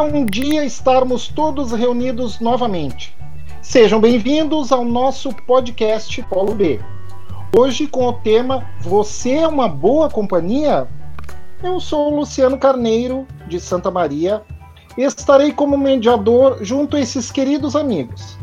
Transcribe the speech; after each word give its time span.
um 0.00 0.24
dia 0.24 0.64
estarmos 0.64 1.28
todos 1.28 1.72
reunidos 1.72 2.38
novamente. 2.40 3.16
Sejam 3.60 4.00
bem-vindos 4.00 4.70
ao 4.70 4.84
nosso 4.84 5.34
podcast 5.46 6.22
Polo 6.24 6.54
B. 6.54 6.80
Hoje 7.56 7.86
com 7.86 8.06
o 8.06 8.12
tema 8.12 8.64
Você 8.80 9.32
é 9.32 9.48
uma 9.48 9.68
boa 9.68 10.08
companhia? 10.08 10.86
Eu 11.62 11.80
sou 11.80 12.12
o 12.12 12.16
Luciano 12.16 12.56
Carneiro, 12.56 13.26
de 13.48 13.58
Santa 13.58 13.90
Maria, 13.90 14.42
e 14.96 15.02
estarei 15.02 15.52
como 15.52 15.76
mediador 15.76 16.58
junto 16.62 16.96
a 16.96 17.00
esses 17.00 17.32
queridos 17.32 17.74
amigos. 17.74 18.38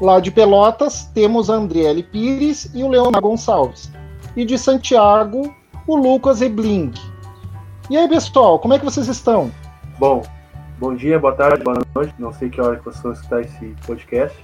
Lá 0.00 0.20
de 0.20 0.30
Pelotas 0.30 1.10
temos 1.14 1.48
a 1.48 1.54
Andriele 1.54 2.02
Pires 2.02 2.70
e 2.74 2.84
o 2.84 2.88
Leonardo 2.88 3.20
Gonçalves. 3.20 3.90
E 4.36 4.44
de 4.44 4.58
Santiago, 4.58 5.54
o 5.86 5.96
Lucas 5.96 6.42
Ebling. 6.42 6.92
E 7.88 7.96
aí, 7.96 8.08
pessoal, 8.08 8.58
como 8.58 8.74
é 8.74 8.78
que 8.78 8.84
vocês 8.84 9.08
estão? 9.08 9.50
Bom, 9.98 10.22
bom 10.82 10.96
dia, 10.96 11.16
boa 11.16 11.32
tarde, 11.32 11.62
boa 11.62 11.80
noite. 11.94 12.12
Não 12.18 12.32
sei 12.32 12.50
que 12.50 12.60
hora 12.60 12.76
que 12.76 12.84
vocês 12.84 13.00
vão 13.04 13.12
escutar 13.12 13.40
esse 13.40 13.72
podcast. 13.86 14.36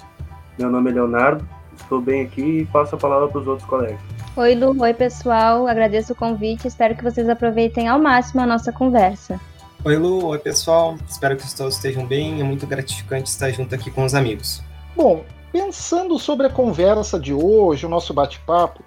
Meu 0.57 0.71
nome 0.71 0.89
é 0.89 0.95
Leonardo, 0.95 1.45
estou 1.77 2.01
bem 2.01 2.23
aqui 2.23 2.61
e 2.61 2.67
passo 2.67 2.95
a 2.95 2.99
palavra 2.99 3.27
para 3.27 3.41
os 3.41 3.49
outros 3.49 3.69
colegas. 3.69 3.99
Oi, 4.37 4.55
Lu. 4.55 4.81
Oi, 4.81 4.95
pessoal. 4.95 5.67
Agradeço 5.67 6.13
o 6.13 6.17
convite. 6.17 6.69
Espero 6.69 6.95
que 6.95 7.03
vocês 7.03 7.29
aproveitem 7.29 7.89
ao 7.89 7.99
máximo 7.99 8.41
a 8.41 8.47
nossa 8.47 8.71
conversa. 8.71 9.41
Oi, 9.85 9.97
Lu. 9.97 10.27
Oi, 10.27 10.39
pessoal. 10.39 10.97
Espero 11.09 11.37
que 11.37 11.57
todos 11.57 11.75
estejam 11.75 12.07
bem. 12.07 12.41
É 12.41 12.45
muito 12.45 12.69
gratificante 12.69 13.29
estar 13.29 13.51
junto 13.51 13.75
aqui 13.75 13.91
com 13.91 14.05
os 14.05 14.15
amigos. 14.15 14.63
Bom, 14.95 15.25
pensando 15.51 16.21
sobre 16.21 16.47
a 16.47 16.51
conversa 16.51 17.19
de 17.19 17.35
hoje, 17.35 17.85
o 17.85 17.89
nosso 17.89 18.15
bate-papo, 18.15 18.85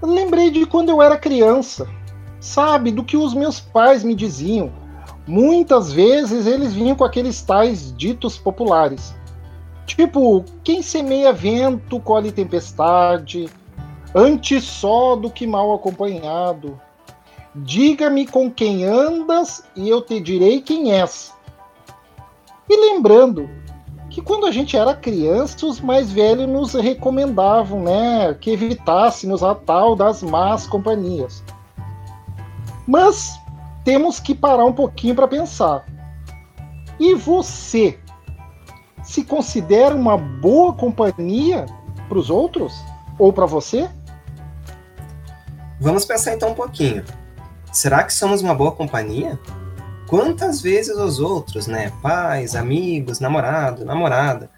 lembrei 0.00 0.52
de 0.52 0.64
quando 0.64 0.90
eu 0.90 1.02
era 1.02 1.18
criança. 1.18 1.88
Sabe, 2.38 2.92
do 2.92 3.02
que 3.02 3.16
os 3.16 3.34
meus 3.34 3.58
pais 3.58 4.04
me 4.04 4.14
diziam 4.14 4.85
muitas 5.26 5.92
vezes 5.92 6.46
eles 6.46 6.72
vinham 6.72 6.96
com 6.96 7.04
aqueles 7.04 7.42
tais 7.42 7.94
ditos 7.96 8.38
populares. 8.38 9.14
Tipo, 9.86 10.44
quem 10.62 10.82
semeia 10.82 11.32
vento 11.32 12.00
colhe 12.00 12.32
tempestade, 12.32 13.48
antes 14.14 14.64
só 14.64 15.16
do 15.16 15.30
que 15.30 15.46
mal 15.46 15.74
acompanhado. 15.74 16.80
Diga-me 17.54 18.26
com 18.26 18.50
quem 18.50 18.84
andas 18.84 19.64
e 19.74 19.88
eu 19.88 20.02
te 20.02 20.20
direi 20.20 20.60
quem 20.60 20.92
és. 20.92 21.32
E 22.68 22.76
lembrando 22.76 23.48
que 24.10 24.20
quando 24.20 24.46
a 24.46 24.50
gente 24.50 24.76
era 24.76 24.94
criança, 24.94 25.66
os 25.66 25.80
mais 25.80 26.10
velhos 26.10 26.48
nos 26.48 26.74
recomendavam, 26.74 27.82
né, 27.82 28.34
que 28.34 28.50
evitássemos 28.50 29.42
a 29.42 29.54
tal 29.54 29.94
das 29.94 30.22
más 30.22 30.66
companhias. 30.66 31.42
Mas 32.86 33.38
temos 33.86 34.18
que 34.18 34.34
parar 34.34 34.64
um 34.64 34.72
pouquinho 34.72 35.14
para 35.14 35.28
pensar. 35.28 35.86
E 36.98 37.14
você 37.14 37.96
se 39.04 39.22
considera 39.22 39.94
uma 39.94 40.18
boa 40.18 40.72
companhia 40.72 41.66
para 42.08 42.18
os 42.18 42.28
outros 42.28 42.74
ou 43.16 43.32
para 43.32 43.46
você? 43.46 43.88
Vamos 45.80 46.04
pensar 46.04 46.34
então 46.34 46.50
um 46.50 46.54
pouquinho. 46.54 47.04
Será 47.70 48.02
que 48.02 48.12
somos 48.12 48.42
uma 48.42 48.56
boa 48.56 48.72
companhia? 48.72 49.38
Quantas 50.08 50.60
vezes 50.60 50.96
os 50.96 51.20
outros, 51.20 51.68
né, 51.68 51.92
pais, 52.02 52.56
amigos, 52.56 53.20
namorado, 53.20 53.84
namorada, 53.84 54.50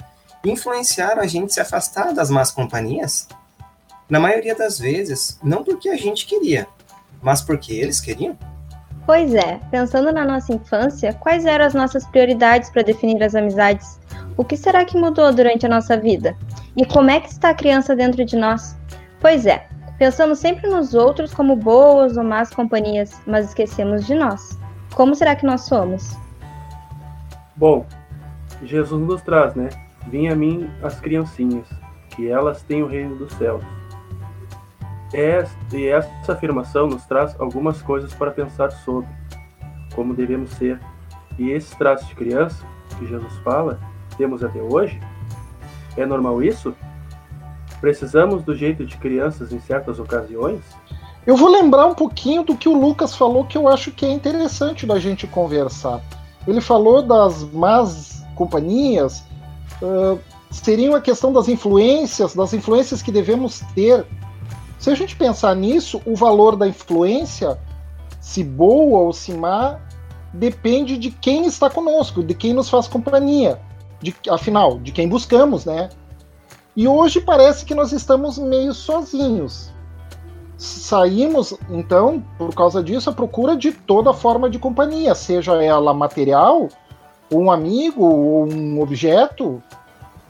influenciaram 0.42 1.20
a 1.20 1.26
gente 1.26 1.52
se 1.52 1.60
afastar 1.60 2.14
das 2.14 2.30
más 2.30 2.50
companhias? 2.50 3.28
Na 4.08 4.18
maioria 4.18 4.54
das 4.54 4.78
vezes, 4.78 5.38
não 5.42 5.62
porque 5.62 5.90
a 5.90 5.98
gente 5.98 6.24
queria, 6.24 6.66
mas 7.20 7.42
porque 7.42 7.74
eles 7.74 8.00
queriam. 8.00 8.38
Pois 9.08 9.34
é, 9.34 9.58
pensando 9.70 10.12
na 10.12 10.22
nossa 10.22 10.52
infância, 10.52 11.14
quais 11.14 11.46
eram 11.46 11.64
as 11.64 11.72
nossas 11.72 12.06
prioridades 12.08 12.68
para 12.68 12.82
definir 12.82 13.22
as 13.22 13.34
amizades? 13.34 13.98
O 14.36 14.44
que 14.44 14.54
será 14.54 14.84
que 14.84 14.98
mudou 14.98 15.32
durante 15.32 15.64
a 15.64 15.68
nossa 15.70 15.96
vida? 15.96 16.36
E 16.76 16.84
como 16.84 17.10
é 17.10 17.18
que 17.18 17.30
está 17.30 17.48
a 17.48 17.54
criança 17.54 17.96
dentro 17.96 18.22
de 18.22 18.36
nós? 18.36 18.78
Pois 19.18 19.46
é, 19.46 19.66
pensamos 19.96 20.40
sempre 20.40 20.68
nos 20.68 20.92
outros 20.92 21.32
como 21.32 21.56
boas 21.56 22.18
ou 22.18 22.22
más 22.22 22.50
companhias, 22.50 23.18
mas 23.26 23.46
esquecemos 23.46 24.06
de 24.06 24.14
nós. 24.14 24.58
Como 24.94 25.14
será 25.14 25.34
que 25.34 25.46
nós 25.46 25.62
somos? 25.62 26.14
Bom, 27.56 27.86
Jesus 28.62 29.00
nos 29.00 29.22
traz, 29.22 29.54
né? 29.54 29.70
Vim 30.08 30.28
a 30.28 30.36
mim 30.36 30.70
as 30.82 31.00
criancinhas, 31.00 31.66
que 32.10 32.28
elas 32.28 32.60
têm 32.60 32.82
o 32.82 32.86
reino 32.86 33.16
dos 33.16 33.32
céus. 33.32 33.64
E 35.12 35.86
essa 35.86 36.32
afirmação 36.32 36.86
nos 36.86 37.04
traz 37.06 37.38
algumas 37.40 37.80
coisas 37.80 38.12
para 38.12 38.30
pensar 38.30 38.70
sobre 38.70 39.08
como 39.94 40.14
devemos 40.14 40.50
ser. 40.50 40.80
E 41.38 41.50
esses 41.50 41.70
traços 41.76 42.06
de 42.08 42.14
criança 42.14 42.64
que 42.98 43.06
Jesus 43.06 43.32
fala, 43.44 43.78
temos 44.16 44.42
até 44.42 44.60
hoje? 44.60 45.00
É 45.96 46.04
normal 46.04 46.42
isso? 46.42 46.74
Precisamos 47.80 48.42
do 48.42 48.54
jeito 48.54 48.84
de 48.84 48.96
crianças 48.96 49.52
em 49.52 49.60
certas 49.60 49.98
ocasiões? 49.98 50.60
Eu 51.26 51.36
vou 51.36 51.48
lembrar 51.48 51.86
um 51.86 51.94
pouquinho 51.94 52.42
do 52.42 52.56
que 52.56 52.68
o 52.68 52.78
Lucas 52.78 53.14
falou 53.14 53.44
que 53.44 53.56
eu 53.56 53.68
acho 53.68 53.90
que 53.90 54.04
é 54.04 54.10
interessante 54.10 54.86
da 54.86 54.98
gente 54.98 55.26
conversar. 55.26 56.00
Ele 56.46 56.60
falou 56.60 57.02
das 57.02 57.42
más 57.52 58.24
companhias, 58.34 59.24
uh, 59.82 60.18
seriam 60.50 60.94
a 60.94 61.00
questão 61.00 61.32
das 61.32 61.48
influências, 61.48 62.34
das 62.34 62.52
influências 62.54 63.02
que 63.02 63.12
devemos 63.12 63.60
ter 63.74 64.06
se 64.78 64.90
a 64.90 64.94
gente 64.94 65.16
pensar 65.16 65.54
nisso, 65.56 66.00
o 66.06 66.14
valor 66.14 66.56
da 66.56 66.66
influência, 66.66 67.58
se 68.20 68.44
boa 68.44 69.00
ou 69.00 69.12
se 69.12 69.32
má, 69.32 69.78
depende 70.32 70.96
de 70.96 71.10
quem 71.10 71.46
está 71.46 71.68
conosco, 71.68 72.22
de 72.22 72.34
quem 72.34 72.52
nos 72.52 72.70
faz 72.70 72.86
companhia, 72.86 73.60
de, 74.00 74.14
afinal, 74.30 74.78
de 74.78 74.92
quem 74.92 75.08
buscamos, 75.08 75.64
né? 75.64 75.88
E 76.76 76.86
hoje 76.86 77.20
parece 77.20 77.64
que 77.64 77.74
nós 77.74 77.92
estamos 77.92 78.38
meio 78.38 78.72
sozinhos. 78.72 79.72
Saímos, 80.56 81.54
então, 81.70 82.22
por 82.36 82.54
causa 82.54 82.82
disso, 82.82 83.10
à 83.10 83.12
procura 83.12 83.56
de 83.56 83.72
toda 83.72 84.12
forma 84.12 84.48
de 84.48 84.58
companhia, 84.58 85.14
seja 85.14 85.60
ela 85.62 85.92
material, 85.92 86.68
ou 87.30 87.42
um 87.42 87.50
amigo, 87.50 88.04
ou 88.04 88.52
um 88.52 88.80
objeto. 88.80 89.62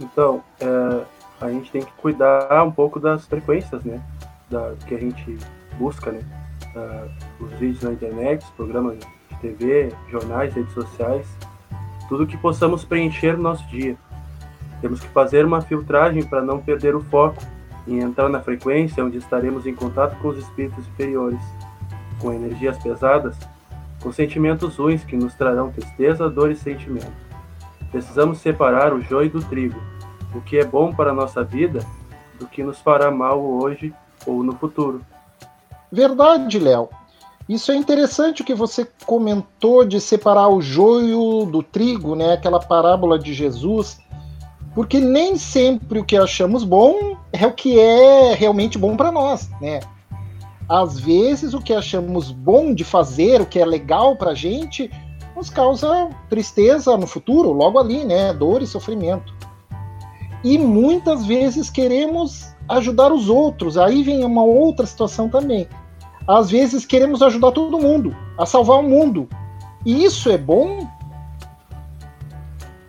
Então, 0.00 0.42
é, 0.60 1.00
a 1.40 1.50
gente 1.50 1.70
tem 1.70 1.82
que 1.82 1.92
cuidar 1.92 2.62
um 2.64 2.70
pouco 2.70 2.98
das 2.98 3.26
frequências, 3.26 3.84
né? 3.84 4.00
Da, 4.50 4.74
que 4.86 4.94
a 4.94 4.98
gente 4.98 5.38
busca, 5.78 6.12
né? 6.12 6.20
Uh, 6.74 7.44
os 7.44 7.50
vídeos 7.52 7.82
na 7.82 7.92
internet, 7.92 8.44
os 8.44 8.50
programas 8.50 8.98
de 8.98 9.36
TV, 9.40 9.92
jornais, 10.10 10.54
redes 10.54 10.72
sociais, 10.72 11.26
tudo 12.08 12.26
que 12.26 12.36
possamos 12.36 12.84
preencher 12.84 13.36
no 13.36 13.42
nosso 13.42 13.66
dia. 13.68 13.96
Temos 14.80 15.00
que 15.00 15.08
fazer 15.08 15.44
uma 15.44 15.60
filtragem 15.60 16.22
para 16.22 16.42
não 16.42 16.60
perder 16.60 16.94
o 16.94 17.00
foco 17.00 17.42
e 17.86 17.98
entrar 17.98 18.28
na 18.28 18.40
frequência 18.40 19.04
onde 19.04 19.18
estaremos 19.18 19.66
em 19.66 19.74
contato 19.74 20.18
com 20.20 20.28
os 20.28 20.38
espíritos 20.38 20.84
superiores, 20.84 21.40
com 22.20 22.32
energias 22.32 22.76
pesadas, 22.78 23.36
com 24.02 24.12
sentimentos 24.12 24.76
ruins 24.76 25.04
que 25.04 25.16
nos 25.16 25.34
trarão 25.34 25.72
tristeza, 25.72 26.28
dor 26.28 26.50
e 26.50 26.56
sentimento. 26.56 27.12
Precisamos 27.90 28.38
separar 28.38 28.92
o 28.92 29.00
joio 29.00 29.30
do 29.30 29.42
trigo, 29.42 29.80
o 30.34 30.40
que 30.40 30.58
é 30.58 30.64
bom 30.64 30.92
para 30.92 31.10
a 31.10 31.14
nossa 31.14 31.42
vida 31.42 31.80
do 32.38 32.46
que 32.46 32.62
nos 32.62 32.78
fará 32.80 33.10
mal 33.10 33.40
hoje 33.40 33.92
ou 34.26 34.42
no 34.42 34.52
futuro. 34.52 35.04
Verdade, 35.90 36.58
Léo. 36.58 36.88
Isso 37.48 37.72
é 37.72 37.76
interessante 37.76 38.42
o 38.42 38.44
que 38.44 38.54
você 38.54 38.86
comentou 39.06 39.84
de 39.84 40.00
separar 40.00 40.48
o 40.48 40.60
joio 40.60 41.46
do 41.46 41.62
trigo, 41.62 42.14
né? 42.14 42.34
Aquela 42.34 42.60
parábola 42.60 43.18
de 43.18 43.32
Jesus, 43.32 43.98
porque 44.74 45.00
nem 45.00 45.38
sempre 45.38 45.98
o 45.98 46.04
que 46.04 46.16
achamos 46.16 46.62
bom 46.62 47.16
é 47.32 47.46
o 47.46 47.52
que 47.52 47.80
é 47.80 48.34
realmente 48.34 48.76
bom 48.76 48.96
para 48.96 49.10
nós, 49.10 49.48
né? 49.62 49.80
Às 50.68 51.00
vezes 51.00 51.54
o 51.54 51.60
que 51.60 51.72
achamos 51.72 52.30
bom 52.30 52.74
de 52.74 52.84
fazer, 52.84 53.40
o 53.40 53.46
que 53.46 53.58
é 53.58 53.64
legal 53.64 54.14
para 54.14 54.34
gente, 54.34 54.90
nos 55.34 55.48
causa 55.48 56.10
tristeza 56.28 56.94
no 56.98 57.06
futuro, 57.06 57.50
logo 57.50 57.78
ali, 57.78 58.04
né? 58.04 58.34
Dor 58.34 58.60
e 58.60 58.66
sofrimento. 58.66 59.34
E 60.44 60.58
muitas 60.58 61.24
vezes 61.24 61.70
queremos 61.70 62.54
ajudar 62.68 63.12
os 63.12 63.28
outros. 63.28 63.78
Aí 63.78 64.02
vem 64.02 64.24
uma 64.24 64.42
outra 64.42 64.86
situação 64.86 65.28
também. 65.28 65.68
Às 66.26 66.50
vezes 66.50 66.84
queremos 66.84 67.22
ajudar 67.22 67.52
todo 67.52 67.78
mundo, 67.78 68.14
a 68.36 68.44
salvar 68.44 68.78
o 68.78 68.82
mundo. 68.82 69.28
E 69.84 70.04
isso 70.04 70.30
é 70.30 70.36
bom? 70.36 70.86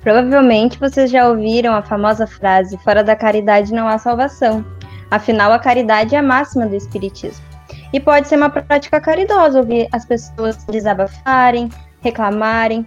Provavelmente 0.01 0.79
vocês 0.79 1.11
já 1.11 1.27
ouviram 1.27 1.73
a 1.73 1.81
famosa 1.81 2.25
frase: 2.25 2.77
fora 2.79 3.03
da 3.03 3.15
caridade 3.15 3.73
não 3.73 3.87
há 3.87 3.97
salvação. 3.97 4.65
Afinal, 5.11 5.51
a 5.51 5.59
caridade 5.59 6.15
é 6.15 6.19
a 6.19 6.23
máxima 6.23 6.67
do 6.67 6.75
Espiritismo. 6.75 7.43
E 7.91 7.99
pode 7.99 8.27
ser 8.27 8.35
uma 8.35 8.49
prática 8.49 9.01
caridosa 9.01 9.59
ouvir 9.59 9.87
as 9.91 10.05
pessoas 10.05 10.63
desabafarem, 10.65 11.69
reclamarem 12.01 12.85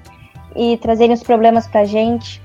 e 0.55 0.77
trazerem 0.77 1.13
os 1.13 1.23
problemas 1.23 1.67
para 1.67 1.81
a 1.81 1.85
gente. 1.85 2.41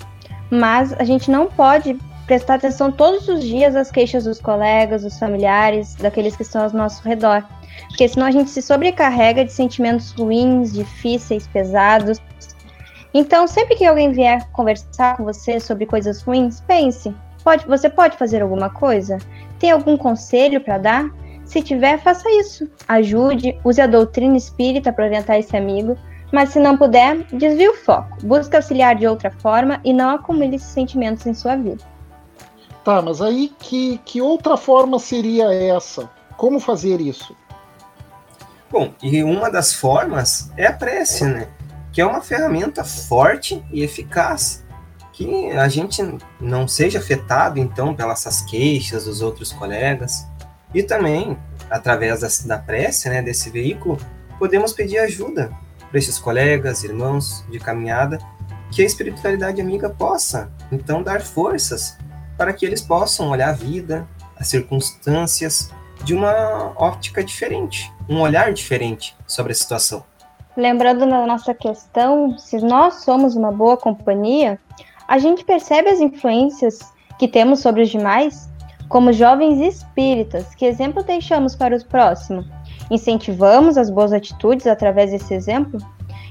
Mas 0.49 0.93
a 0.93 1.03
gente 1.03 1.29
não 1.29 1.47
pode 1.47 1.97
prestar 2.27 2.55
atenção 2.55 2.91
todos 2.91 3.27
os 3.29 3.41
dias 3.41 3.75
às 3.75 3.89
queixas 3.89 4.25
dos 4.25 4.39
colegas, 4.39 5.03
dos 5.03 5.17
familiares, 5.17 5.95
daqueles 5.95 6.35
que 6.35 6.43
estão 6.43 6.61
ao 6.61 6.71
nosso 6.71 7.01
redor. 7.07 7.43
Porque 7.87 8.07
senão 8.07 8.27
a 8.27 8.31
gente 8.31 8.49
se 8.49 8.61
sobrecarrega 8.61 9.45
de 9.45 9.51
sentimentos 9.51 10.11
ruins, 10.11 10.73
difíceis, 10.73 11.47
pesados. 11.47 12.19
Então, 13.13 13.47
sempre 13.47 13.75
que 13.75 13.85
alguém 13.85 14.11
vier 14.11 14.45
conversar 14.51 15.15
com 15.15 15.23
você 15.23 15.59
sobre 15.59 15.85
coisas 15.85 16.21
ruins, 16.21 16.59
pense: 16.61 17.15
pode, 17.43 17.65
você 17.65 17.89
pode 17.89 18.17
fazer 18.17 18.41
alguma 18.41 18.69
coisa? 18.69 19.17
Tem 19.57 19.71
algum 19.71 19.95
conselho 19.95 20.59
para 20.59 20.77
dar? 20.77 21.09
Se 21.45 21.61
tiver, 21.61 21.97
faça 21.99 22.29
isso. 22.29 22.69
Ajude, 22.89 23.57
use 23.63 23.79
a 23.79 23.87
doutrina 23.87 24.35
espírita 24.35 24.91
para 24.91 25.05
orientar 25.05 25.37
esse 25.37 25.55
amigo, 25.55 25.97
mas 26.29 26.49
se 26.49 26.59
não 26.59 26.77
puder, 26.77 27.23
desvie 27.31 27.69
o 27.69 27.73
foco. 27.73 28.17
Busque 28.21 28.55
auxiliar 28.57 28.95
de 28.97 29.07
outra 29.07 29.31
forma 29.31 29.79
e 29.85 29.93
não 29.93 30.09
acumule 30.09 30.57
esses 30.57 30.67
sentimentos 30.67 31.25
em 31.25 31.33
sua 31.33 31.55
vida. 31.55 31.96
Tá, 32.87 33.01
mas 33.01 33.21
aí 33.21 33.53
que, 33.59 33.99
que 34.05 34.21
outra 34.21 34.55
forma 34.55 34.97
seria 34.97 35.53
essa? 35.53 36.09
Como 36.37 36.57
fazer 36.57 37.01
isso? 37.01 37.35
Bom, 38.71 38.93
e 39.03 39.21
uma 39.25 39.51
das 39.51 39.73
formas 39.73 40.49
é 40.55 40.67
a 40.67 40.71
prece, 40.71 41.25
né? 41.25 41.49
Que 41.91 41.99
é 41.99 42.05
uma 42.05 42.21
ferramenta 42.21 42.85
forte 42.85 43.61
e 43.73 43.83
eficaz. 43.83 44.63
Que 45.11 45.51
a 45.51 45.67
gente 45.67 46.01
não 46.39 46.65
seja 46.65 46.99
afetado, 46.99 47.59
então, 47.59 47.93
pelas 47.93 48.41
queixas 48.43 49.03
dos 49.03 49.21
outros 49.21 49.51
colegas. 49.51 50.25
E 50.73 50.81
também, 50.81 51.37
através 51.69 52.21
da, 52.21 52.55
da 52.55 52.57
prece, 52.57 53.09
né, 53.09 53.21
desse 53.21 53.49
veículo, 53.49 53.97
podemos 54.39 54.71
pedir 54.71 54.99
ajuda 54.99 55.51
para 55.89 55.99
esses 55.99 56.17
colegas, 56.17 56.85
irmãos 56.85 57.43
de 57.51 57.59
caminhada, 57.59 58.17
que 58.71 58.81
a 58.81 58.85
espiritualidade 58.85 59.59
amiga 59.59 59.89
possa, 59.89 60.49
então, 60.71 61.03
dar 61.03 61.19
forças 61.21 61.97
para 62.37 62.53
que 62.53 62.65
eles 62.65 62.81
possam 62.81 63.29
olhar 63.29 63.49
a 63.49 63.53
vida, 63.53 64.07
as 64.39 64.47
circunstâncias 64.47 65.71
de 66.03 66.13
uma 66.13 66.73
óptica 66.75 67.23
diferente, 67.23 67.91
um 68.07 68.21
olhar 68.21 68.53
diferente 68.53 69.15
sobre 69.25 69.51
a 69.51 69.55
situação. 69.55 70.03
Lembrando 70.55 70.99
da 71.07 71.25
nossa 71.25 71.53
questão, 71.53 72.37
se 72.37 72.57
nós 72.59 73.03
somos 73.03 73.35
uma 73.35 73.51
boa 73.51 73.77
companhia, 73.77 74.59
a 75.07 75.17
gente 75.17 75.43
percebe 75.43 75.89
as 75.89 75.99
influências 75.99 76.79
que 77.17 77.27
temos 77.27 77.59
sobre 77.59 77.81
os 77.81 77.89
demais 77.89 78.49
como 78.89 79.11
jovens 79.11 79.59
espíritas, 79.59 80.55
que 80.55 80.65
exemplo 80.65 81.03
deixamos 81.03 81.55
para 81.55 81.75
o 81.75 81.85
próximo? 81.85 82.45
Incentivamos 82.89 83.77
as 83.77 83.89
boas 83.89 84.13
atitudes 84.13 84.65
através 84.65 85.11
desse 85.11 85.33
exemplo? 85.33 85.79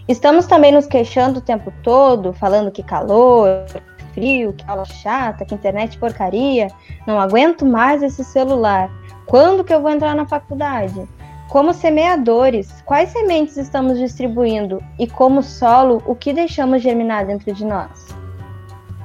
Estamos 0.09 0.47
também 0.47 0.73
nos 0.73 0.87
queixando 0.87 1.39
o 1.39 1.43
tempo 1.43 1.73
todo, 1.83 2.33
falando 2.33 2.71
que 2.71 2.83
calor, 2.83 3.67
frio, 4.17 4.55
que 4.55 4.65
aula 4.67 4.87
chata, 4.87 5.45
que 5.45 5.55
internet 5.55 5.99
porcaria, 5.99 6.69
não 7.07 7.21
aguento 7.21 7.67
mais 7.67 8.03
esse 8.03 8.25
celular. 8.25 8.91
Quando 9.27 9.63
que 9.63 9.75
eu 9.75 9.83
vou 9.83 9.91
entrar 9.91 10.17
na 10.17 10.25
faculdade? 10.25 11.07
Como 11.51 11.75
semeadores, 11.75 12.83
quais 12.87 13.11
sementes 13.11 13.59
estamos 13.59 13.99
distribuindo 13.99 14.83
e 14.99 15.07
como 15.07 15.43
solo, 15.43 16.03
o 16.07 16.15
que 16.15 16.33
deixamos 16.33 16.83
germinar 16.83 17.27
dentro 17.27 17.53
de 17.53 17.65
nós? 17.65 18.09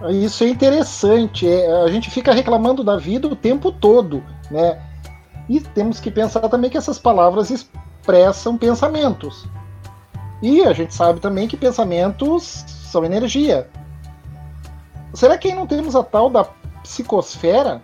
Isso 0.10 0.46
é 0.46 0.48
interessante. 0.48 1.48
É, 1.48 1.84
a 1.84 1.88
gente 1.88 2.10
fica 2.10 2.34
reclamando 2.34 2.84
da 2.84 2.98
vida 2.98 3.28
o 3.28 3.36
tempo 3.36 3.72
todo, 3.72 4.24
né? 4.50 4.82
E 5.50 5.60
temos 5.60 6.00
que 6.00 6.10
pensar 6.10 6.48
também 6.48 6.70
que 6.70 6.78
essas 6.78 6.98
palavras 6.98 7.52
expressam 7.52 8.58
pensamentos. 8.58 9.46
E 10.42 10.64
a 10.64 10.74
gente 10.74 10.96
sabe 10.96 11.20
também 11.20 11.48
que 11.48 11.56
pensamentos 11.56 12.64
são 12.92 13.06
energia. 13.06 13.68
Será 15.14 15.38
que 15.38 15.54
não 15.54 15.68
temos 15.68 15.96
a 15.96 16.04
tal 16.04 16.30
da 16.30 16.46
psicosfera? 16.84 17.82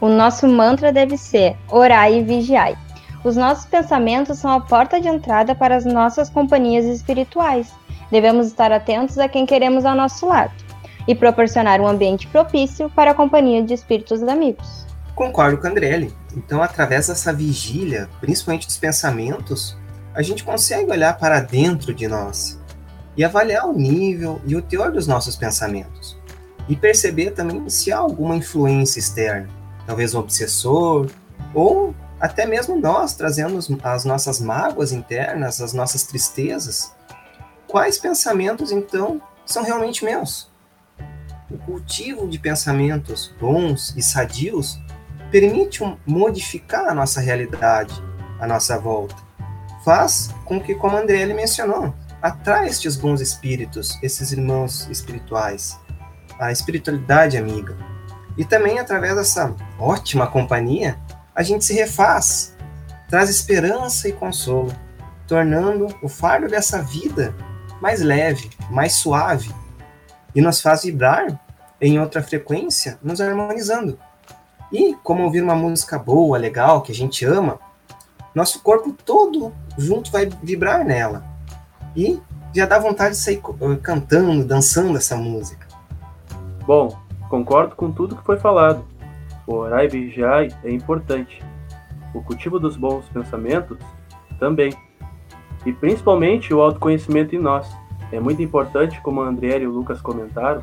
O 0.00 0.08
nosso 0.08 0.46
mantra 0.46 0.92
deve 0.92 1.16
ser 1.16 1.56
orai 1.70 2.18
e 2.18 2.22
vigiai. 2.22 2.76
Os 3.24 3.34
nossos 3.34 3.64
pensamentos 3.64 4.38
são 4.38 4.50
a 4.50 4.60
porta 4.60 5.00
de 5.00 5.08
entrada 5.08 5.54
para 5.54 5.74
as 5.74 5.84
nossas 5.84 6.28
companhias 6.28 6.84
espirituais. 6.84 7.72
Devemos 8.10 8.46
estar 8.46 8.70
atentos 8.70 9.18
a 9.18 9.28
quem 9.28 9.46
queremos 9.46 9.84
ao 9.84 9.96
nosso 9.96 10.26
lado 10.26 10.52
e 11.08 11.14
proporcionar 11.14 11.80
um 11.80 11.86
ambiente 11.86 12.26
propício 12.26 12.90
para 12.90 13.12
a 13.12 13.14
companhia 13.14 13.62
de 13.62 13.72
espíritos 13.72 14.22
amigos. 14.22 14.86
Concordo 15.14 15.58
com 15.58 15.66
a 15.66 15.70
Andrelli. 15.70 16.14
Então, 16.36 16.62
através 16.62 17.08
dessa 17.08 17.32
vigília, 17.32 18.08
principalmente 18.20 18.66
dos 18.66 18.76
pensamentos, 18.76 19.76
a 20.14 20.20
gente 20.20 20.44
consegue 20.44 20.90
olhar 20.90 21.16
para 21.16 21.40
dentro 21.40 21.94
de 21.94 22.06
nós 22.06 22.60
e 23.16 23.24
avaliar 23.24 23.66
o 23.66 23.72
nível 23.72 24.40
e 24.44 24.54
o 24.54 24.62
teor 24.62 24.92
dos 24.92 25.06
nossos 25.06 25.36
pensamentos. 25.36 26.16
E 26.68 26.74
perceber 26.74 27.30
também 27.30 27.68
se 27.68 27.92
há 27.92 27.98
alguma 27.98 28.36
influência 28.36 28.98
externa 28.98 29.48
talvez 29.86 30.14
um 30.14 30.18
obsessor, 30.18 31.08
ou 31.54 31.94
até 32.20 32.44
mesmo 32.44 32.76
nós 32.78 33.14
trazendo 33.14 33.58
as 33.82 34.04
nossas 34.04 34.40
mágoas 34.40 34.92
internas, 34.92 35.60
as 35.60 35.72
nossas 35.72 36.02
tristezas. 36.02 36.92
Quais 37.68 37.98
pensamentos, 37.98 38.72
então, 38.72 39.22
são 39.46 39.62
realmente 39.62 40.04
meus? 40.04 40.50
O 41.50 41.56
cultivo 41.58 42.28
de 42.28 42.38
pensamentos 42.38 43.32
bons 43.40 43.94
e 43.96 44.02
sadios 44.02 44.78
permite 45.30 45.80
modificar 46.04 46.88
a 46.88 46.94
nossa 46.94 47.20
realidade, 47.20 47.94
a 48.40 48.46
nossa 48.46 48.78
volta. 48.78 49.14
Faz 49.84 50.30
com 50.44 50.60
que, 50.60 50.74
como 50.74 50.96
André 50.96 51.26
mencionou, 51.26 51.94
atrai 52.20 52.66
estes 52.66 52.96
bons 52.96 53.20
espíritos, 53.20 53.98
esses 54.02 54.32
irmãos 54.32 54.88
espirituais, 54.90 55.78
a 56.38 56.52
espiritualidade 56.52 57.36
amiga. 57.36 57.76
E 58.36 58.44
também, 58.44 58.78
através 58.78 59.14
dessa 59.14 59.54
ótima 59.78 60.26
companhia, 60.26 60.98
a 61.34 61.42
gente 61.42 61.64
se 61.64 61.74
refaz, 61.74 62.56
traz 63.08 63.30
esperança 63.30 64.08
e 64.08 64.12
consolo, 64.12 64.72
tornando 65.26 65.86
o 66.02 66.08
fardo 66.08 66.48
dessa 66.48 66.82
vida 66.82 67.34
mais 67.80 68.00
leve, 68.00 68.50
mais 68.70 68.94
suave, 68.94 69.54
e 70.34 70.40
nos 70.40 70.60
faz 70.60 70.82
vibrar 70.82 71.40
em 71.80 71.98
outra 71.98 72.22
frequência, 72.22 72.98
nos 73.02 73.20
harmonizando. 73.20 73.98
E 74.72 74.94
como 75.02 75.24
ouvir 75.24 75.42
uma 75.42 75.54
música 75.54 75.98
boa, 75.98 76.38
legal, 76.38 76.82
que 76.82 76.92
a 76.92 76.94
gente 76.94 77.24
ama, 77.24 77.58
nosso 78.34 78.60
corpo 78.60 78.92
todo 78.92 79.54
junto 79.78 80.10
vai 80.10 80.28
vibrar 80.42 80.84
nela. 80.84 81.24
E 81.94 82.20
já 82.54 82.66
dá 82.66 82.78
vontade 82.78 83.14
de 83.14 83.20
sair 83.20 83.40
cantando, 83.82 84.44
dançando 84.44 84.98
essa 84.98 85.16
música. 85.16 85.65
Bom, 86.66 87.06
Concordo 87.28 87.74
com 87.74 87.90
tudo 87.90 88.16
que 88.16 88.24
foi 88.24 88.38
falado. 88.38 88.84
O 89.46 89.54
orar 89.54 89.84
e 89.84 89.88
vigiar 89.88 90.46
é 90.62 90.70
importante. 90.70 91.42
O 92.14 92.22
cultivo 92.22 92.58
dos 92.58 92.76
bons 92.76 93.08
pensamentos 93.08 93.78
também. 94.38 94.72
E 95.64 95.72
principalmente 95.72 96.54
o 96.54 96.60
autoconhecimento 96.60 97.34
em 97.34 97.38
nós. 97.38 97.68
É 98.12 98.20
muito 98.20 98.40
importante, 98.40 99.00
como 99.00 99.20
a 99.20 99.26
André 99.26 99.58
e 99.58 99.66
o 99.66 99.72
Lucas 99.72 100.00
comentaram, 100.00 100.62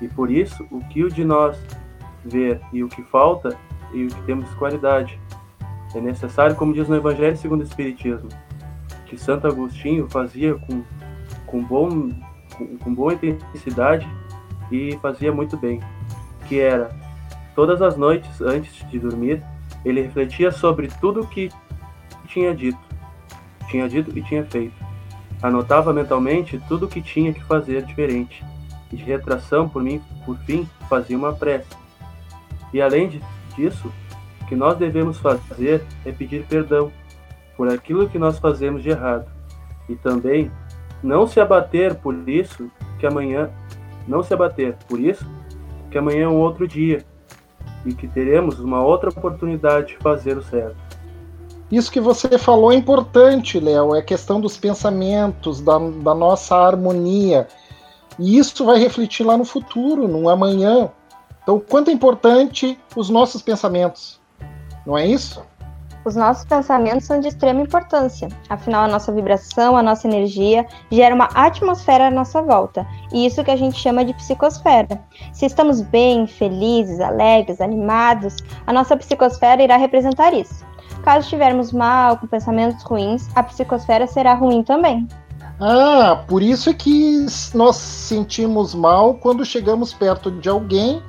e 0.00 0.08
por 0.08 0.32
isso 0.32 0.66
o 0.72 0.80
que 0.88 1.04
o 1.04 1.08
de 1.08 1.24
nós 1.24 1.56
ver 2.24 2.60
e 2.72 2.82
o 2.82 2.88
que 2.88 3.04
falta 3.04 3.56
e 3.92 4.04
o 4.04 4.08
que 4.08 4.22
temos 4.22 4.52
qualidade. 4.54 5.18
É 5.94 6.00
necessário, 6.00 6.56
como 6.56 6.74
diz 6.74 6.88
no 6.88 6.96
Evangelho 6.96 7.36
segundo 7.36 7.60
o 7.60 7.64
Espiritismo, 7.64 8.28
que 9.06 9.16
Santo 9.16 9.46
Agostinho 9.46 10.08
fazia 10.10 10.54
com, 10.54 10.82
com, 11.46 11.62
bom, 11.62 12.10
com, 12.58 12.76
com 12.78 12.92
boa 12.92 13.14
intensidade 13.14 14.06
e 14.70 14.98
fazia 15.00 15.32
muito 15.32 15.56
bem, 15.56 15.80
que 16.48 16.60
era 16.60 16.90
todas 17.54 17.80
as 17.80 17.96
noites 17.96 18.40
antes 18.40 18.88
de 18.90 18.98
dormir, 18.98 19.42
ele 19.84 20.02
refletia 20.02 20.50
sobre 20.50 20.88
tudo 21.00 21.20
o 21.20 21.26
que 21.26 21.50
tinha 22.28 22.54
dito, 22.54 22.78
tinha 23.68 23.88
dito 23.88 24.16
e 24.16 24.22
tinha 24.22 24.44
feito. 24.44 24.74
Anotava 25.42 25.92
mentalmente 25.92 26.60
tudo 26.68 26.86
o 26.86 26.88
que 26.88 27.00
tinha 27.00 27.32
que 27.32 27.42
fazer 27.44 27.82
diferente. 27.82 28.44
E 28.92 28.96
de 28.96 29.04
retração, 29.04 29.68
por 29.68 29.82
mim, 29.82 30.00
por 30.24 30.36
fim, 30.38 30.68
fazia 30.88 31.16
uma 31.16 31.32
prece. 31.32 31.68
E 32.72 32.80
além 32.80 33.20
disso, 33.56 33.92
o 34.42 34.46
que 34.46 34.54
nós 34.54 34.78
devemos 34.78 35.18
fazer 35.18 35.82
é 36.04 36.12
pedir 36.12 36.44
perdão 36.46 36.92
por 37.56 37.68
aquilo 37.68 38.08
que 38.08 38.18
nós 38.18 38.38
fazemos 38.38 38.82
de 38.82 38.90
errado. 38.90 39.26
E 39.88 39.96
também 39.96 40.50
não 41.02 41.26
se 41.26 41.40
abater 41.40 41.94
por 41.94 42.28
isso 42.28 42.70
que 42.98 43.06
amanhã 43.06 43.50
não 44.06 44.22
se 44.22 44.32
abater. 44.32 44.76
Por 44.88 45.00
isso, 45.00 45.26
que 45.90 45.98
amanhã 45.98 46.24
é 46.24 46.28
um 46.28 46.40
outro 46.40 46.66
dia 46.66 47.04
e 47.84 47.94
que 47.94 48.08
teremos 48.08 48.58
uma 48.58 48.82
outra 48.82 49.10
oportunidade 49.10 49.88
de 49.88 49.96
fazer 49.98 50.36
o 50.36 50.42
certo. 50.42 50.76
Isso 51.70 51.90
que 51.90 52.00
você 52.00 52.38
falou 52.38 52.72
é 52.72 52.76
importante, 52.76 53.58
Léo, 53.58 53.94
é 53.94 53.98
a 53.98 54.04
questão 54.04 54.40
dos 54.40 54.56
pensamentos, 54.56 55.60
da, 55.60 55.78
da 55.78 56.14
nossa 56.14 56.56
harmonia. 56.56 57.48
E 58.18 58.38
isso 58.38 58.64
vai 58.64 58.78
refletir 58.78 59.24
lá 59.24 59.36
no 59.36 59.44
futuro, 59.44 60.06
no 60.06 60.28
amanhã. 60.28 60.90
Então, 61.42 61.60
quanto 61.60 61.90
é 61.90 61.92
importante 61.92 62.78
os 62.94 63.10
nossos 63.10 63.42
pensamentos, 63.42 64.20
não 64.84 64.96
é 64.96 65.06
isso? 65.06 65.42
Os 66.06 66.14
nossos 66.14 66.44
pensamentos 66.44 67.04
são 67.04 67.18
de 67.18 67.26
extrema 67.26 67.60
importância, 67.60 68.28
afinal, 68.48 68.84
a 68.84 68.88
nossa 68.88 69.10
vibração, 69.10 69.76
a 69.76 69.82
nossa 69.82 70.06
energia 70.06 70.64
gera 70.88 71.12
uma 71.12 71.24
atmosfera 71.34 72.06
à 72.06 72.10
nossa 72.12 72.40
volta, 72.40 72.86
e 73.12 73.26
isso 73.26 73.42
que 73.42 73.50
a 73.50 73.56
gente 73.56 73.76
chama 73.76 74.04
de 74.04 74.14
psicosfera. 74.14 75.02
Se 75.32 75.46
estamos 75.46 75.80
bem, 75.80 76.28
felizes, 76.28 77.00
alegres, 77.00 77.60
animados, 77.60 78.36
a 78.64 78.72
nossa 78.72 78.96
psicosfera 78.96 79.64
irá 79.64 79.76
representar 79.76 80.32
isso. 80.32 80.64
Caso 81.02 81.24
estivermos 81.24 81.72
mal, 81.72 82.16
com 82.18 82.28
pensamentos 82.28 82.84
ruins, 82.84 83.28
a 83.34 83.42
psicosfera 83.42 84.06
será 84.06 84.32
ruim 84.34 84.62
também. 84.62 85.08
Ah, 85.58 86.22
por 86.28 86.40
isso 86.40 86.70
é 86.70 86.72
que 86.72 87.26
nós 87.52 87.74
sentimos 87.74 88.76
mal 88.76 89.14
quando 89.14 89.44
chegamos 89.44 89.92
perto 89.92 90.30
de 90.30 90.48
alguém 90.48 91.02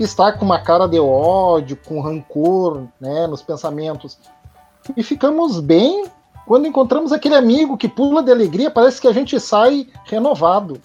que 0.00 0.04
está 0.04 0.32
com 0.32 0.46
uma 0.46 0.58
cara 0.58 0.86
de 0.88 0.98
ódio, 0.98 1.76
com 1.76 2.00
rancor, 2.00 2.84
né, 2.98 3.26
nos 3.26 3.42
pensamentos. 3.42 4.18
E 4.96 5.02
ficamos 5.02 5.60
bem 5.60 6.06
quando 6.46 6.66
encontramos 6.66 7.12
aquele 7.12 7.34
amigo 7.34 7.76
que 7.76 7.86
pula 7.86 8.22
de 8.22 8.32
alegria, 8.32 8.70
parece 8.70 8.98
que 8.98 9.06
a 9.06 9.12
gente 9.12 9.38
sai 9.38 9.88
renovado. 10.06 10.80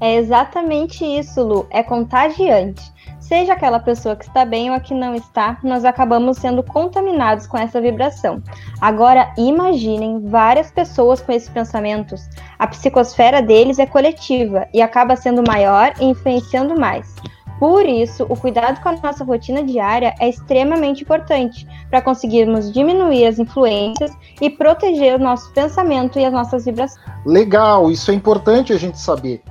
É 0.00 0.14
exatamente 0.14 1.04
isso, 1.04 1.42
Lu. 1.42 1.66
É 1.68 1.82
contagiante. 1.82 2.82
Seja 3.20 3.52
aquela 3.52 3.78
pessoa 3.78 4.16
que 4.16 4.24
está 4.24 4.46
bem 4.46 4.70
ou 4.70 4.76
a 4.76 4.80
que 4.80 4.94
não 4.94 5.14
está, 5.14 5.58
nós 5.62 5.84
acabamos 5.84 6.38
sendo 6.38 6.62
contaminados 6.62 7.46
com 7.46 7.58
essa 7.58 7.82
vibração. 7.82 8.42
Agora, 8.80 9.30
imaginem 9.36 10.26
várias 10.26 10.70
pessoas 10.70 11.20
com 11.20 11.32
esses 11.32 11.50
pensamentos. 11.50 12.26
A 12.58 12.66
psicosfera 12.66 13.42
deles 13.42 13.78
é 13.78 13.84
coletiva 13.84 14.66
e 14.72 14.80
acaba 14.80 15.16
sendo 15.16 15.44
maior 15.46 15.92
e 16.00 16.06
influenciando 16.06 16.80
mais. 16.80 17.14
Por 17.62 17.86
isso, 17.86 18.26
o 18.28 18.36
cuidado 18.36 18.82
com 18.82 18.88
a 18.88 18.96
nossa 18.96 19.22
rotina 19.22 19.62
diária 19.62 20.16
é 20.18 20.28
extremamente 20.28 21.04
importante 21.04 21.64
para 21.88 22.02
conseguirmos 22.02 22.72
diminuir 22.72 23.24
as 23.24 23.38
influências 23.38 24.10
e 24.40 24.50
proteger 24.50 25.14
o 25.14 25.22
nosso 25.22 25.48
pensamento 25.52 26.18
e 26.18 26.24
as 26.24 26.32
nossas 26.32 26.64
vibrações. 26.64 27.06
Legal, 27.24 27.88
isso 27.88 28.10
é 28.10 28.14
importante 28.14 28.72
a 28.72 28.76
gente 28.76 28.98
saber. 28.98 29.44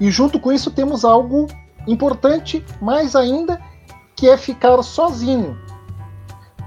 E 0.00 0.10
junto 0.10 0.40
com 0.40 0.50
isso 0.50 0.68
temos 0.68 1.04
algo 1.04 1.46
importante 1.86 2.60
mais 2.82 3.14
ainda, 3.14 3.60
que 4.16 4.28
é 4.28 4.36
ficar 4.36 4.82
sozinho, 4.82 5.56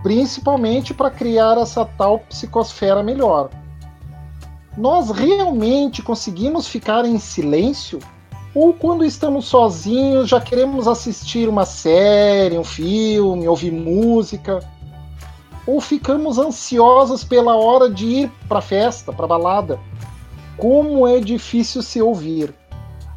principalmente 0.02 0.94
para 0.94 1.12
criar 1.12 1.58
essa 1.58 1.84
tal 1.84 2.20
psicosfera 2.20 3.04
melhor. 3.04 3.50
Nós 4.78 5.12
realmente 5.12 6.02
conseguimos 6.02 6.66
ficar 6.66 7.04
em 7.04 7.20
silêncio? 7.20 8.00
Ou 8.54 8.74
quando 8.74 9.06
estamos 9.06 9.46
sozinhos 9.46 10.30
já 10.30 10.42
queremos 10.42 10.88
assistir 10.88 11.48
uma 11.48 11.66
série, 11.66 12.58
um 12.58 12.64
filme, 12.64 13.48
ouvir 13.48 13.72
música? 13.72 14.60
Ou 15.66 15.82
ficamos 15.82 16.38
ansiosos 16.38 17.24
pela 17.24 17.56
hora 17.56 17.90
de 17.90 18.06
ir 18.06 18.32
para 18.48 18.62
festa, 18.62 19.12
para 19.12 19.28
balada? 19.28 19.80
Como 20.58 21.08
é 21.08 21.20
difícil 21.20 21.82
se 21.82 22.02
ouvir. 22.02 22.54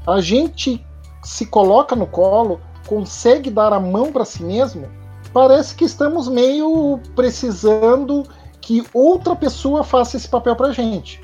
A 0.06 0.20
gente 0.20 0.84
se 1.22 1.46
coloca 1.46 1.94
no 1.94 2.06
colo, 2.06 2.60
consegue 2.86 3.50
dar 3.50 3.72
a 3.72 3.80
mão 3.80 4.12
para 4.12 4.24
si 4.24 4.42
mesmo, 4.42 4.88
parece 5.32 5.74
que 5.74 5.84
estamos 5.84 6.28
meio 6.28 7.00
precisando 7.14 8.24
que 8.60 8.84
outra 8.92 9.34
pessoa 9.36 9.84
faça 9.84 10.16
esse 10.16 10.28
papel 10.28 10.56
para 10.56 10.72
gente. 10.72 11.20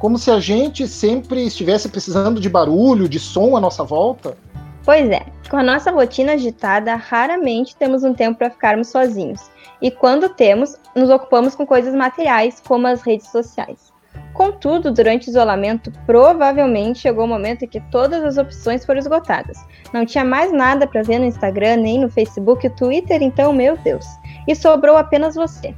Como 0.00 0.16
se 0.16 0.30
a 0.30 0.40
gente 0.40 0.88
sempre 0.88 1.44
estivesse 1.44 1.86
precisando 1.86 2.40
de 2.40 2.48
barulho, 2.48 3.06
de 3.06 3.20
som 3.20 3.54
à 3.54 3.60
nossa 3.60 3.84
volta. 3.84 4.34
Pois 4.82 5.10
é, 5.10 5.26
com 5.50 5.58
a 5.58 5.62
nossa 5.62 5.90
rotina 5.90 6.32
agitada, 6.32 6.94
raramente 6.96 7.76
temos 7.76 8.02
um 8.02 8.14
tempo 8.14 8.38
para 8.38 8.48
ficarmos 8.48 8.88
sozinhos. 8.88 9.50
E 9.82 9.90
quando 9.90 10.30
temos, 10.30 10.74
nos 10.96 11.10
ocupamos 11.10 11.54
com 11.54 11.66
coisas 11.66 11.94
materiais, 11.94 12.62
como 12.66 12.86
as 12.86 13.02
redes 13.02 13.30
sociais. 13.30 13.92
Contudo, 14.32 14.90
durante 14.90 15.28
o 15.28 15.30
isolamento, 15.30 15.92
provavelmente 16.06 17.00
chegou 17.00 17.26
o 17.26 17.28
momento 17.28 17.66
em 17.66 17.68
que 17.68 17.80
todas 17.90 18.24
as 18.24 18.38
opções 18.38 18.86
foram 18.86 19.00
esgotadas. 19.00 19.58
Não 19.92 20.06
tinha 20.06 20.24
mais 20.24 20.50
nada 20.50 20.86
para 20.86 21.02
ver 21.02 21.18
no 21.18 21.26
Instagram, 21.26 21.76
nem 21.76 22.00
no 22.00 22.08
Facebook 22.08 22.70
Twitter, 22.70 23.22
então, 23.22 23.52
meu 23.52 23.76
Deus. 23.76 24.06
E 24.48 24.56
sobrou 24.56 24.96
apenas 24.96 25.34
você. 25.34 25.74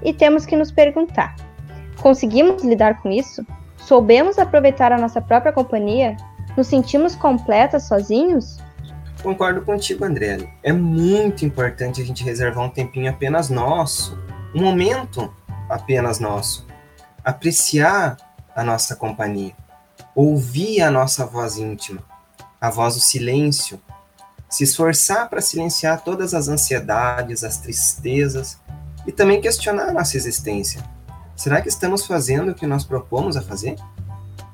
E 0.00 0.12
temos 0.12 0.46
que 0.46 0.54
nos 0.54 0.70
perguntar: 0.70 1.34
conseguimos 2.00 2.62
lidar 2.62 3.02
com 3.02 3.10
isso? 3.10 3.44
Soubemos 3.86 4.38
aproveitar 4.38 4.92
a 4.92 4.98
nossa 4.98 5.20
própria 5.20 5.52
companhia? 5.52 6.16
Nos 6.56 6.66
sentimos 6.66 7.14
completas 7.14 7.84
sozinhos? 7.84 8.58
Concordo 9.22 9.62
contigo, 9.62 10.04
André. 10.04 10.48
É 10.62 10.72
muito 10.72 11.44
importante 11.44 12.00
a 12.00 12.04
gente 12.04 12.24
reservar 12.24 12.64
um 12.64 12.70
tempinho 12.70 13.10
apenas 13.10 13.50
nosso, 13.50 14.18
um 14.54 14.62
momento 14.62 15.32
apenas 15.68 16.18
nosso 16.18 16.66
apreciar 17.24 18.16
a 18.54 18.62
nossa 18.62 18.94
companhia, 18.94 19.54
ouvir 20.14 20.82
a 20.82 20.90
nossa 20.90 21.24
voz 21.24 21.56
íntima, 21.56 22.02
a 22.60 22.68
voz 22.68 22.94
do 22.94 23.00
silêncio, 23.00 23.80
se 24.48 24.64
esforçar 24.64 25.28
para 25.28 25.40
silenciar 25.40 26.04
todas 26.04 26.34
as 26.34 26.48
ansiedades, 26.48 27.42
as 27.42 27.56
tristezas 27.56 28.60
e 29.06 29.10
também 29.10 29.40
questionar 29.40 29.88
a 29.88 29.92
nossa 29.92 30.16
existência. 30.16 30.82
Será 31.36 31.60
que 31.60 31.68
estamos 31.68 32.06
fazendo 32.06 32.52
o 32.52 32.54
que 32.54 32.66
nós 32.66 32.84
propomos 32.84 33.36
a 33.36 33.42
fazer? 33.42 33.76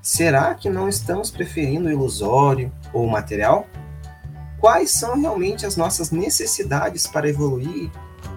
Será 0.00 0.54
que 0.54 0.70
não 0.70 0.88
estamos 0.88 1.30
preferindo 1.30 1.88
o 1.88 1.92
ilusório 1.92 2.72
ou 2.92 3.04
o 3.04 3.10
material? 3.10 3.66
Quais 4.58 4.90
são 4.90 5.20
realmente 5.20 5.66
as 5.66 5.76
nossas 5.76 6.10
necessidades 6.10 7.06
para 7.06 7.28
evoluir, 7.28 7.90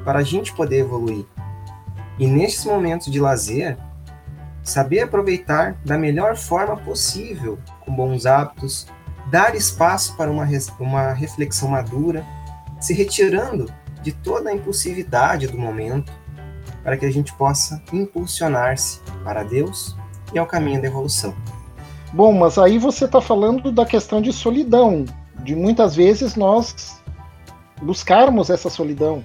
para 0.04 0.20
a 0.20 0.24
gente 0.24 0.54
poder 0.54 0.80
evoluir? 0.80 1.26
E 2.20 2.28
nestes 2.28 2.66
momentos 2.66 3.12
de 3.12 3.20
lazer, 3.20 3.78
saber 4.62 5.02
aproveitar 5.02 5.78
da 5.86 5.98
melhor 5.98 6.36
forma 6.36 6.76
possível, 6.78 7.58
com 7.82 7.96
bons 7.96 8.26
hábitos, 8.26 8.88
dar 9.32 9.56
espaço 9.56 10.16
para 10.16 10.30
uma, 10.30 10.46
uma 10.80 11.14
reflexão 11.14 11.70
madura, 11.70 12.26
se 12.80 12.94
retirando 12.94 13.72
de 14.02 14.12
toda 14.12 14.50
a 14.50 14.54
impulsividade 14.54 15.48
do 15.48 15.58
momento, 15.58 16.12
para 16.84 16.98
que 16.98 17.06
a 17.06 17.12
gente 17.12 17.34
possa 17.34 17.82
impulsionar-se 17.92 19.00
para 19.24 19.44
Deus 19.44 19.96
e 20.34 20.40
ao 20.40 20.46
caminho 20.46 20.82
da 20.82 20.88
evolução. 20.88 21.34
Bom, 22.12 22.34
mas 22.34 22.58
aí 22.58 22.78
você 22.78 23.06
está 23.06 23.22
falando 23.22 23.72
da 23.72 23.86
questão 23.86 24.22
de 24.22 24.32
solidão, 24.32 25.06
de 25.44 25.56
muitas 25.56 25.96
vezes 25.96 26.36
nós 26.36 27.02
buscarmos 27.82 28.50
essa 28.50 28.70
solidão. 28.70 29.24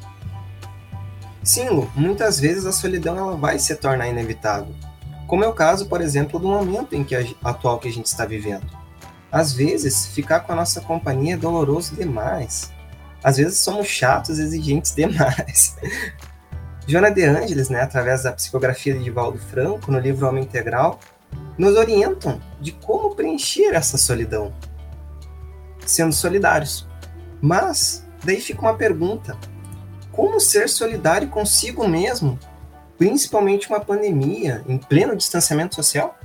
Sim, 1.42 1.68
Lu, 1.68 1.90
muitas 1.94 2.40
vezes 2.40 2.66
a 2.66 2.72
solidão 2.72 3.16
ela 3.16 3.36
vai 3.36 3.58
se 3.58 3.74
tornar 3.76 4.08
inevitável 4.08 4.74
como 5.28 5.44
é 5.44 5.46
o 5.46 5.52
caso, 5.52 5.86
por 5.86 6.00
exemplo, 6.00 6.40
do 6.40 6.48
momento 6.48 6.94
em 6.94 7.04
que 7.04 7.14
a, 7.14 7.22
atual 7.44 7.78
que 7.78 7.86
a 7.86 7.92
gente 7.92 8.06
está 8.06 8.24
vivendo. 8.24 8.66
Às 9.30 9.52
vezes, 9.52 10.06
ficar 10.06 10.40
com 10.40 10.52
a 10.52 10.56
nossa 10.56 10.80
companhia 10.80 11.34
é 11.34 11.36
doloroso 11.36 11.94
demais. 11.94 12.72
Às 13.22 13.36
vezes 13.36 13.58
somos 13.58 13.86
chatos, 13.86 14.38
exigentes 14.38 14.92
demais. 14.96 15.76
Joana 16.88 17.10
de 17.10 17.22
Angelis, 17.22 17.68
né, 17.68 17.82
através 17.82 18.22
da 18.22 18.32
psicografia 18.32 18.98
de 18.98 19.10
Valdo 19.10 19.38
Franco, 19.38 19.92
no 19.92 19.98
livro 19.98 20.26
Homem 20.26 20.44
Integral, 20.44 20.98
nos 21.58 21.76
orientam 21.76 22.40
de 22.62 22.72
como 22.72 23.14
preencher 23.14 23.74
essa 23.74 23.98
solidão, 23.98 24.54
sendo 25.84 26.14
solidários. 26.14 26.88
Mas, 27.42 28.06
daí 28.24 28.40
fica 28.40 28.62
uma 28.62 28.74
pergunta: 28.74 29.36
como 30.10 30.40
ser 30.40 30.66
solidário 30.66 31.28
consigo 31.28 31.86
mesmo 31.86 32.38
principalmente 32.96 33.68
uma 33.68 33.80
pandemia, 33.80 34.64
em 34.66 34.78
pleno 34.78 35.14
distanciamento 35.14 35.74
social? 35.74 36.18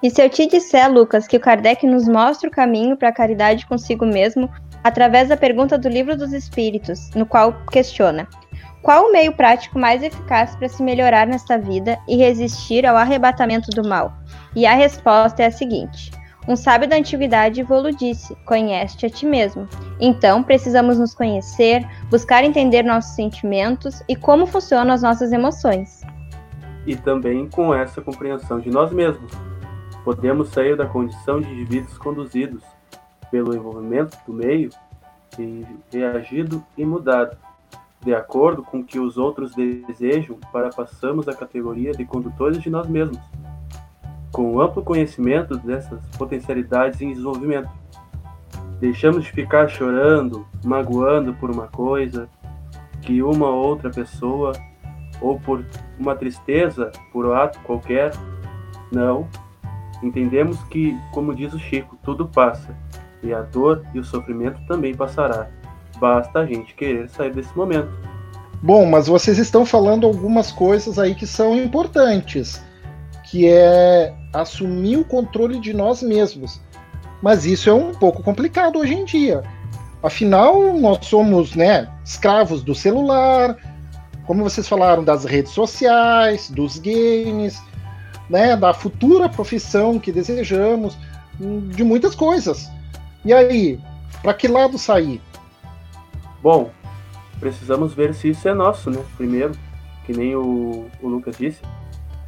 E 0.00 0.08
se 0.08 0.22
eu 0.22 0.30
te 0.30 0.46
disser, 0.46 0.88
Lucas, 0.88 1.26
que 1.26 1.36
o 1.36 1.40
Kardec 1.40 1.84
nos 1.84 2.06
mostra 2.06 2.48
o 2.48 2.52
caminho 2.52 2.96
para 2.96 3.08
a 3.08 3.12
caridade 3.12 3.66
consigo 3.66 4.06
mesmo 4.06 4.48
através 4.84 5.28
da 5.28 5.36
pergunta 5.36 5.76
do 5.76 5.88
Livro 5.88 6.16
dos 6.16 6.32
Espíritos, 6.32 7.10
no 7.10 7.26
qual 7.26 7.52
questiona: 7.72 8.28
qual 8.88 9.04
o 9.04 9.12
meio 9.12 9.34
prático 9.34 9.78
mais 9.78 10.02
eficaz 10.02 10.56
para 10.56 10.66
se 10.66 10.82
melhorar 10.82 11.26
nesta 11.26 11.58
vida 11.58 11.98
e 12.08 12.16
resistir 12.16 12.86
ao 12.86 12.96
arrebatamento 12.96 13.68
do 13.70 13.86
mal? 13.86 14.14
E 14.56 14.64
a 14.64 14.72
resposta 14.72 15.42
é 15.42 15.46
a 15.48 15.50
seguinte: 15.50 16.10
um 16.48 16.56
sábio 16.56 16.88
da 16.88 16.96
antiguidade 16.96 17.62
Volo 17.62 17.90
disse: 17.90 18.34
Conhece-te 18.46 19.04
a 19.04 19.10
ti 19.10 19.26
mesmo. 19.26 19.68
Então, 20.00 20.42
precisamos 20.42 20.98
nos 20.98 21.14
conhecer, 21.14 21.86
buscar 22.08 22.44
entender 22.44 22.82
nossos 22.82 23.14
sentimentos 23.14 24.02
e 24.08 24.16
como 24.16 24.46
funcionam 24.46 24.94
as 24.94 25.02
nossas 25.02 25.32
emoções. 25.32 26.00
E 26.86 26.96
também 26.96 27.46
com 27.46 27.74
essa 27.74 28.00
compreensão 28.00 28.58
de 28.58 28.70
nós 28.70 28.90
mesmos, 28.90 29.30
podemos 30.02 30.48
sair 30.48 30.78
da 30.78 30.86
condição 30.86 31.42
de 31.42 31.52
indivíduos 31.52 31.98
conduzidos 31.98 32.62
pelo 33.30 33.54
envolvimento 33.54 34.16
do 34.26 34.32
meio 34.32 34.70
e 35.38 35.66
reagido 35.92 36.64
e 36.74 36.86
mudado, 36.86 37.36
de 38.04 38.14
acordo 38.14 38.62
com 38.62 38.80
o 38.80 38.84
que 38.84 38.98
os 38.98 39.18
outros 39.18 39.54
desejam, 39.54 40.38
para 40.52 40.70
passarmos 40.70 41.28
à 41.28 41.34
categoria 41.34 41.92
de 41.92 42.04
condutores 42.04 42.62
de 42.62 42.70
nós 42.70 42.88
mesmos 42.88 43.18
com 44.32 44.60
amplo 44.60 44.82
conhecimento 44.82 45.56
dessas 45.56 46.00
potencialidades 46.16 47.00
em 47.00 47.10
desenvolvimento. 47.10 47.68
Deixamos 48.80 49.24
de 49.24 49.32
ficar 49.32 49.68
chorando, 49.68 50.46
magoando 50.64 51.34
por 51.34 51.50
uma 51.50 51.66
coisa, 51.66 52.28
que 53.02 53.22
uma 53.22 53.48
outra 53.48 53.90
pessoa, 53.90 54.52
ou 55.20 55.40
por 55.40 55.64
uma 55.98 56.14
tristeza, 56.14 56.92
por 57.12 57.26
um 57.26 57.32
ato 57.32 57.58
qualquer. 57.60 58.12
Não. 58.92 59.28
Entendemos 60.02 60.62
que, 60.64 60.96
como 61.12 61.34
diz 61.34 61.52
o 61.52 61.58
Chico, 61.58 61.98
tudo 62.04 62.28
passa, 62.28 62.76
e 63.22 63.34
a 63.34 63.42
dor 63.42 63.84
e 63.92 63.98
o 63.98 64.04
sofrimento 64.04 64.60
também 64.68 64.94
passará. 64.94 65.50
Basta 66.00 66.40
a 66.40 66.46
gente 66.46 66.74
querer 66.74 67.08
sair 67.10 67.32
desse 67.32 67.56
momento. 67.56 67.90
Bom, 68.60 68.86
mas 68.86 69.06
vocês 69.06 69.38
estão 69.38 69.64
falando 69.64 70.06
algumas 70.06 70.50
coisas 70.50 70.98
aí 70.98 71.14
que 71.14 71.26
são 71.26 71.56
importantes 71.56 72.62
que 73.30 73.46
é 73.46 74.14
assumir 74.32 74.96
o 74.96 75.04
controle 75.04 75.60
de 75.60 75.74
nós 75.74 76.02
mesmos. 76.02 76.60
Mas 77.22 77.44
isso 77.44 77.68
é 77.68 77.74
um 77.74 77.92
pouco 77.92 78.22
complicado 78.22 78.78
hoje 78.78 78.94
em 78.94 79.04
dia. 79.04 79.42
Afinal, 80.02 80.72
nós 80.74 81.04
somos 81.06 81.54
né, 81.54 81.88
escravos 82.04 82.62
do 82.62 82.74
celular, 82.74 83.56
como 84.26 84.44
vocês 84.44 84.66
falaram, 84.68 85.02
das 85.02 85.24
redes 85.24 85.52
sociais, 85.52 86.50
dos 86.50 86.78
games, 86.78 87.60
né, 88.30 88.56
da 88.56 88.72
futura 88.72 89.28
profissão 89.28 89.98
que 89.98 90.12
desejamos, 90.12 90.96
de 91.38 91.82
muitas 91.82 92.14
coisas. 92.14 92.70
E 93.24 93.32
aí, 93.32 93.80
para 94.22 94.34
que 94.34 94.48
lado 94.48 94.78
sair? 94.78 95.20
Bom, 96.42 96.70
precisamos 97.40 97.94
ver 97.94 98.14
se 98.14 98.30
isso 98.30 98.48
é 98.48 98.54
nosso, 98.54 98.90
né? 98.90 99.04
Primeiro, 99.16 99.52
que 100.04 100.12
nem 100.12 100.34
o, 100.36 100.86
o 101.02 101.08
Lucas 101.08 101.36
disse, 101.36 101.60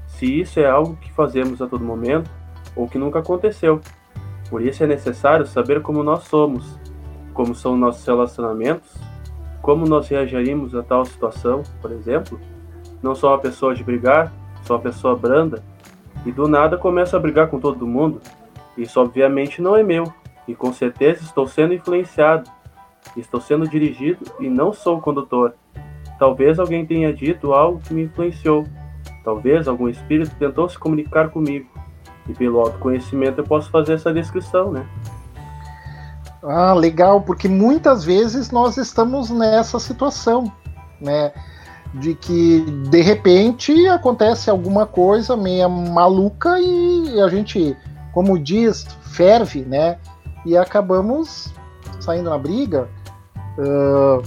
se 0.06 0.40
isso 0.40 0.60
é 0.60 0.68
algo 0.68 0.96
que 0.96 1.12
fazemos 1.12 1.62
a 1.62 1.66
todo 1.66 1.84
momento 1.84 2.30
ou 2.74 2.88
que 2.88 2.98
nunca 2.98 3.20
aconteceu. 3.20 3.80
Por 4.48 4.62
isso 4.62 4.82
é 4.82 4.86
necessário 4.86 5.46
saber 5.46 5.80
como 5.80 6.02
nós 6.02 6.24
somos, 6.24 6.78
como 7.32 7.54
são 7.54 7.76
nossos 7.76 8.04
relacionamentos, 8.04 8.92
como 9.62 9.86
nós 9.86 10.08
reagiríamos 10.08 10.74
a 10.74 10.82
tal 10.82 11.04
situação, 11.04 11.62
por 11.80 11.92
exemplo. 11.92 12.38
Não 13.02 13.14
sou 13.14 13.30
uma 13.30 13.38
pessoa 13.38 13.74
de 13.74 13.84
brigar, 13.84 14.32
sou 14.64 14.76
uma 14.76 14.82
pessoa 14.82 15.16
branda, 15.16 15.62
e 16.26 16.32
do 16.32 16.48
nada 16.48 16.76
começo 16.76 17.16
a 17.16 17.20
brigar 17.20 17.48
com 17.48 17.58
todo 17.58 17.86
mundo. 17.86 18.20
Isso 18.76 19.00
obviamente 19.00 19.62
não 19.62 19.76
é 19.76 19.82
meu, 19.82 20.12
e 20.46 20.54
com 20.54 20.72
certeza 20.72 21.22
estou 21.22 21.46
sendo 21.46 21.72
influenciado, 21.72 22.50
estou 23.16 23.40
sendo 23.40 23.68
dirigido 23.68 24.24
e 24.38 24.48
não 24.48 24.72
sou 24.72 24.98
o 24.98 25.00
condutor. 25.00 25.54
Talvez 26.18 26.58
alguém 26.58 26.84
tenha 26.84 27.12
dito 27.12 27.52
algo 27.52 27.80
que 27.80 27.94
me 27.94 28.02
influenciou, 28.02 28.66
talvez 29.24 29.66
algum 29.66 29.88
espírito 29.88 30.34
tentou 30.38 30.68
se 30.68 30.78
comunicar 30.78 31.30
comigo, 31.30 31.66
e 32.28 32.34
pelo 32.34 32.60
autoconhecimento 32.60 33.40
eu 33.40 33.44
posso 33.44 33.70
fazer 33.70 33.94
essa 33.94 34.12
descrição, 34.12 34.70
né? 34.70 34.86
Ah, 36.42 36.72
legal, 36.72 37.20
porque 37.22 37.48
muitas 37.48 38.04
vezes 38.04 38.50
nós 38.50 38.76
estamos 38.76 39.30
nessa 39.30 39.78
situação, 39.78 40.50
né? 41.00 41.32
De 41.94 42.14
que 42.14 42.60
de 42.88 43.00
repente 43.00 43.88
acontece 43.88 44.48
alguma 44.48 44.86
coisa 44.86 45.36
meio 45.36 45.68
maluca 45.68 46.60
e 46.60 47.20
a 47.20 47.28
gente, 47.28 47.76
como 48.12 48.38
diz, 48.38 48.86
ferve, 49.02 49.62
né? 49.62 49.98
E 50.46 50.56
acabamos 50.56 51.52
saindo 52.00 52.30
na 52.30 52.38
briga, 52.38 52.88
uh, 53.60 54.22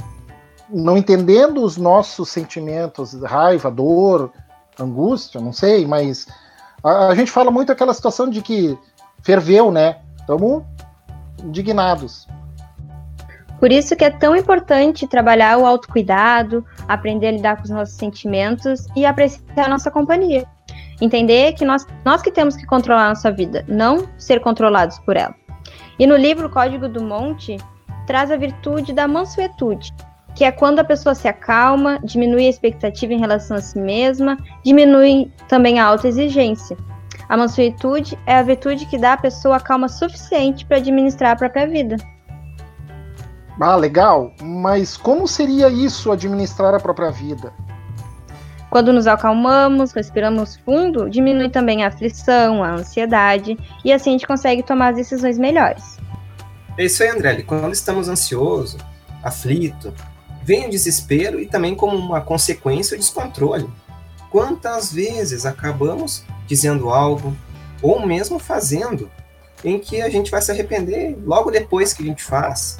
não 0.70 0.98
entendendo 0.98 1.64
os 1.64 1.78
nossos 1.78 2.30
sentimentos, 2.30 3.14
raiva, 3.22 3.70
dor, 3.70 4.32
angústia, 4.80 5.42
não 5.42 5.54
sei, 5.54 5.86
mas 5.86 6.28
a, 6.84 7.08
a 7.08 7.16
gente 7.16 7.32
fala 7.32 7.52
muito 7.52 7.72
aquela 7.72 7.94
situação 7.94 8.30
de 8.30 8.42
que 8.42 8.78
ferveu, 9.22 9.72
né? 9.72 10.00
Estamos 10.20 10.64
indignados. 11.44 12.28
Por 13.60 13.72
isso 13.72 13.96
que 13.96 14.04
é 14.04 14.10
tão 14.10 14.36
importante 14.36 15.08
trabalhar 15.08 15.58
o 15.58 15.66
autocuidado, 15.66 16.66
aprender 16.88 17.28
a 17.28 17.32
lidar 17.32 17.56
com 17.56 17.64
os 17.64 17.70
nossos 17.70 17.96
sentimentos 17.96 18.88
e 18.96 19.06
apreciar 19.06 19.66
a 19.66 19.70
nossa 19.70 19.90
companhia. 19.90 20.46
Entender 21.00 21.54
que 21.54 21.64
nós, 21.64 21.86
nós 22.04 22.22
que 22.22 22.32
temos 22.32 22.56
que 22.56 22.66
controlar 22.66 23.06
a 23.06 23.10
nossa 23.10 23.32
vida, 23.32 23.64
não 23.68 24.08
ser 24.18 24.42
controlados 24.42 25.00
por 25.00 25.16
ela. 25.16 25.34
E 25.98 26.06
no 26.06 26.18
livro 26.18 26.50
Código 26.50 26.90
do 26.90 27.02
Monte, 27.02 27.58
traz 28.06 28.32
a 28.32 28.38
virtude 28.38 28.94
da 28.94 29.08
mansuetude, 29.08 29.94
que 30.36 30.44
é 30.44 30.52
quando 30.52 30.80
a 30.80 30.84
pessoa 30.84 31.14
se 31.14 31.28
acalma, 31.28 32.00
diminui 32.04 32.48
a 32.48 32.50
expectativa 32.50 33.14
em 33.14 33.20
relação 33.20 33.58
a 33.58 33.62
si 33.62 33.78
mesma, 33.78 34.38
diminui 34.64 35.32
também 35.48 35.80
a 35.80 35.86
autoexigência. 35.86 36.78
A 37.30 37.38
mansuetude 37.38 38.18
é 38.26 38.38
a 38.38 38.44
virtude 38.44 38.86
que 38.86 38.98
dá 38.98 39.14
à 39.14 39.18
pessoa 39.18 39.58
a 39.58 39.60
calma 39.60 39.88
suficiente 39.88 40.66
para 40.66 40.78
administrar 40.78 41.32
a 41.32 41.36
própria 41.36 41.68
vida. 41.68 41.98
Ah, 43.60 43.76
legal. 43.76 44.34
Mas 44.42 44.98
como 44.98 45.28
seria 45.28 45.70
isso 45.70 46.12
administrar 46.12 46.74
a 46.74 46.80
própria 46.80 47.12
vida? 47.12 47.54
Quando 48.70 48.92
nos 48.92 49.06
acalmamos, 49.06 49.92
respiramos 49.92 50.56
fundo, 50.58 51.08
diminui 51.10 51.50
também 51.50 51.84
a 51.84 51.90
aflição, 51.90 52.64
a 52.64 52.72
ansiedade 52.72 53.56
e 53.86 53.94
assim 53.94 54.10
a 54.10 54.14
gente 54.14 54.28
consegue 54.28 54.64
tomar 54.64 54.90
as 54.90 54.96
decisões 54.96 55.38
melhores. 55.38 56.00
É 56.78 56.86
isso 56.86 57.04
aí, 57.04 57.10
André. 57.10 57.42
Quando 57.44 57.74
estamos 57.74 58.10
ansioso, 58.10 58.78
aflito, 59.22 59.94
vem 60.44 60.68
o 60.68 60.70
desespero 60.70 61.40
e 61.40 61.46
também 61.46 61.76
como 61.76 61.96
uma 61.96 62.22
consequência 62.22 62.96
o 62.96 63.00
descontrole. 63.00 63.70
Quantas 64.32 64.92
vezes 64.92 65.46
acabamos 65.46 66.24
dizendo 66.48 66.90
algo, 66.90 67.36
ou 67.82 68.06
mesmo 68.06 68.40
fazendo, 68.40 69.10
em 69.64 69.80
que 69.80 70.02
a 70.02 70.10
gente 70.10 70.32
vai 70.32 70.42
se 70.42 70.52
arrepender 70.52 71.16
logo 71.24 71.52
depois 71.52 71.94
que 71.94 72.04
a 72.04 72.06
gente 72.06 72.24
faz. 72.24 72.80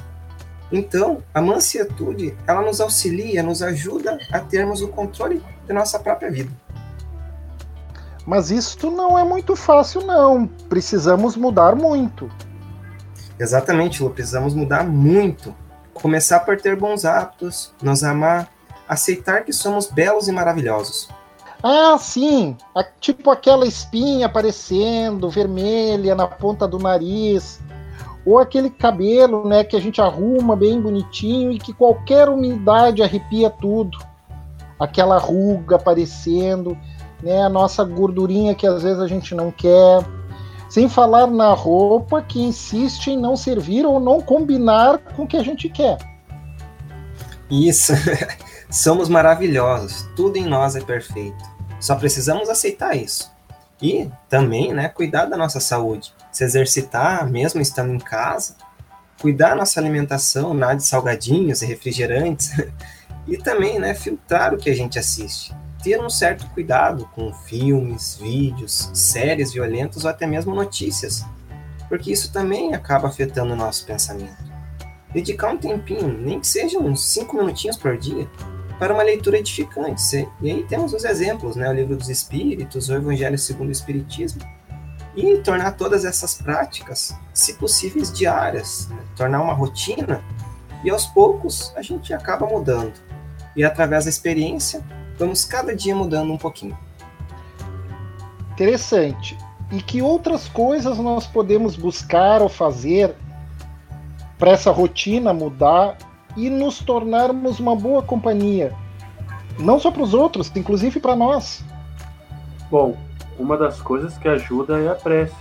Então, 0.72 1.22
a 1.32 1.40
mansietude, 1.40 2.36
ela 2.46 2.62
nos 2.62 2.80
auxilia, 2.80 3.42
nos 3.42 3.62
ajuda 3.62 4.18
a 4.32 4.40
termos 4.40 4.82
o 4.82 4.88
controle 4.88 5.40
da 5.66 5.74
nossa 5.74 5.98
própria 5.98 6.30
vida. 6.30 6.50
Mas 8.26 8.50
isso 8.50 8.90
não 8.90 9.18
é 9.18 9.22
muito 9.22 9.54
fácil, 9.54 10.00
não. 10.00 10.46
Precisamos 10.46 11.36
mudar 11.36 11.76
muito. 11.76 12.28
Exatamente, 13.38 14.02
Lu, 14.02 14.10
precisamos 14.10 14.54
mudar 14.54 14.84
muito. 14.84 15.54
Começar 15.92 16.40
por 16.40 16.60
ter 16.60 16.76
bons 16.76 17.04
hábitos, 17.04 17.72
nos 17.82 18.02
amar, 18.02 18.48
aceitar 18.88 19.44
que 19.44 19.52
somos 19.52 19.86
belos 19.86 20.28
e 20.28 20.32
maravilhosos. 20.32 21.08
Ah, 21.62 21.96
sim, 21.98 22.56
tipo 23.00 23.30
aquela 23.30 23.66
espinha 23.66 24.26
aparecendo, 24.26 25.30
vermelha 25.30 26.14
na 26.14 26.26
ponta 26.26 26.68
do 26.68 26.78
nariz, 26.78 27.58
ou 28.26 28.38
aquele 28.38 28.68
cabelo, 28.68 29.48
né, 29.48 29.64
que 29.64 29.76
a 29.76 29.80
gente 29.80 30.00
arruma 30.00 30.54
bem 30.56 30.80
bonitinho 30.80 31.50
e 31.50 31.58
que 31.58 31.72
qualquer 31.72 32.28
umidade 32.28 33.02
arrepia 33.02 33.48
tudo. 33.48 33.98
Aquela 34.78 35.18
ruga 35.18 35.76
aparecendo, 35.76 36.76
né, 37.22 37.42
a 37.42 37.48
nossa 37.48 37.84
gordurinha 37.84 38.54
que 38.54 38.66
às 38.66 38.82
vezes 38.82 39.00
a 39.00 39.06
gente 39.06 39.34
não 39.34 39.50
quer. 39.50 40.04
Sem 40.74 40.88
falar 40.88 41.28
na 41.28 41.54
roupa 41.54 42.20
que 42.20 42.42
insiste 42.42 43.06
em 43.06 43.16
não 43.16 43.36
servir 43.36 43.86
ou 43.86 44.00
não 44.00 44.20
combinar 44.20 44.98
com 44.98 45.22
o 45.22 45.26
que 45.28 45.36
a 45.36 45.42
gente 45.44 45.68
quer. 45.68 45.98
Isso. 47.48 47.92
Somos 48.68 49.08
maravilhosos. 49.08 50.04
Tudo 50.16 50.36
em 50.36 50.44
nós 50.44 50.74
é 50.74 50.80
perfeito. 50.80 51.38
Só 51.78 51.94
precisamos 51.94 52.48
aceitar 52.48 52.96
isso. 52.96 53.32
E 53.80 54.10
também, 54.28 54.74
né, 54.74 54.88
cuidar 54.88 55.26
da 55.26 55.36
nossa 55.36 55.60
saúde, 55.60 56.12
se 56.32 56.42
exercitar, 56.42 57.24
mesmo 57.30 57.60
estando 57.60 57.94
em 57.94 58.00
casa, 58.00 58.56
cuidar 59.22 59.50
da 59.50 59.54
nossa 59.54 59.78
alimentação, 59.78 60.52
nada 60.54 60.74
de 60.74 60.84
salgadinhos 60.84 61.62
e 61.62 61.66
refrigerantes, 61.66 62.50
e 63.28 63.38
também, 63.38 63.78
né, 63.78 63.94
filtrar 63.94 64.52
o 64.52 64.58
que 64.58 64.70
a 64.70 64.74
gente 64.74 64.98
assiste. 64.98 65.54
Ter 65.84 66.00
um 66.00 66.08
certo 66.08 66.48
cuidado 66.54 67.06
com 67.14 67.30
filmes, 67.30 68.16
vídeos, 68.16 68.90
séries 68.94 69.52
violentas 69.52 70.04
ou 70.04 70.10
até 70.10 70.26
mesmo 70.26 70.54
notícias, 70.54 71.22
porque 71.90 72.10
isso 72.10 72.32
também 72.32 72.72
acaba 72.72 73.06
afetando 73.06 73.52
o 73.52 73.56
nosso 73.56 73.84
pensamento. 73.84 74.42
Dedicar 75.12 75.50
um 75.50 75.58
tempinho, 75.58 76.08
nem 76.08 76.40
que 76.40 76.46
seja 76.46 76.78
uns 76.78 77.04
5 77.04 77.36
minutinhos 77.36 77.76
por 77.76 77.98
dia, 77.98 78.26
para 78.78 78.94
uma 78.94 79.02
leitura 79.02 79.36
edificante. 79.36 80.26
E 80.40 80.50
aí 80.50 80.64
temos 80.64 80.94
os 80.94 81.04
exemplos, 81.04 81.54
né? 81.54 81.68
O 81.68 81.74
livro 81.74 81.96
dos 81.96 82.08
Espíritos, 82.08 82.88
o 82.88 82.94
Evangelho 82.94 83.38
segundo 83.38 83.68
o 83.68 83.72
Espiritismo. 83.72 84.40
E 85.14 85.36
tornar 85.40 85.72
todas 85.72 86.06
essas 86.06 86.32
práticas, 86.34 87.14
se 87.34 87.54
possíveis, 87.54 88.10
diárias, 88.10 88.88
né? 88.88 88.98
tornar 89.14 89.42
uma 89.42 89.52
rotina, 89.52 90.24
e 90.82 90.88
aos 90.88 91.04
poucos 91.04 91.74
a 91.76 91.82
gente 91.82 92.14
acaba 92.14 92.46
mudando. 92.46 92.94
E 93.54 93.62
através 93.62 94.04
da 94.04 94.10
experiência, 94.10 94.82
vamos 95.18 95.44
cada 95.44 95.74
dia 95.74 95.94
mudando 95.94 96.32
um 96.32 96.38
pouquinho. 96.38 96.76
Interessante. 98.52 99.36
E 99.72 99.82
que 99.82 100.02
outras 100.02 100.48
coisas 100.48 100.98
nós 100.98 101.26
podemos 101.26 101.76
buscar 101.76 102.42
ou 102.42 102.48
fazer 102.48 103.14
para 104.38 104.52
essa 104.52 104.70
rotina 104.70 105.32
mudar 105.32 105.96
e 106.36 106.50
nos 106.50 106.78
tornarmos 106.78 107.60
uma 107.60 107.74
boa 107.74 108.02
companhia, 108.02 108.74
não 109.58 109.78
só 109.78 109.90
para 109.90 110.02
os 110.02 110.14
outros, 110.14 110.50
inclusive 110.54 111.00
para 111.00 111.14
nós. 111.14 111.64
Bom, 112.70 112.96
uma 113.38 113.56
das 113.56 113.80
coisas 113.80 114.16
que 114.18 114.28
ajuda 114.28 114.78
é 114.80 114.88
a 114.88 114.94
prece. 114.94 115.34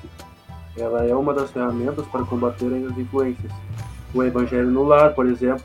Ela 0.77 1.05
é 1.05 1.15
uma 1.15 1.33
das 1.33 1.51
ferramentas 1.51 2.05
para 2.07 2.23
combater 2.23 2.65
as 2.89 2.97
influências. 2.97 3.51
O 4.13 4.23
Evangelho 4.23 4.69
no 4.69 4.83
Lar, 4.83 5.13
por 5.13 5.27
exemplo, 5.27 5.63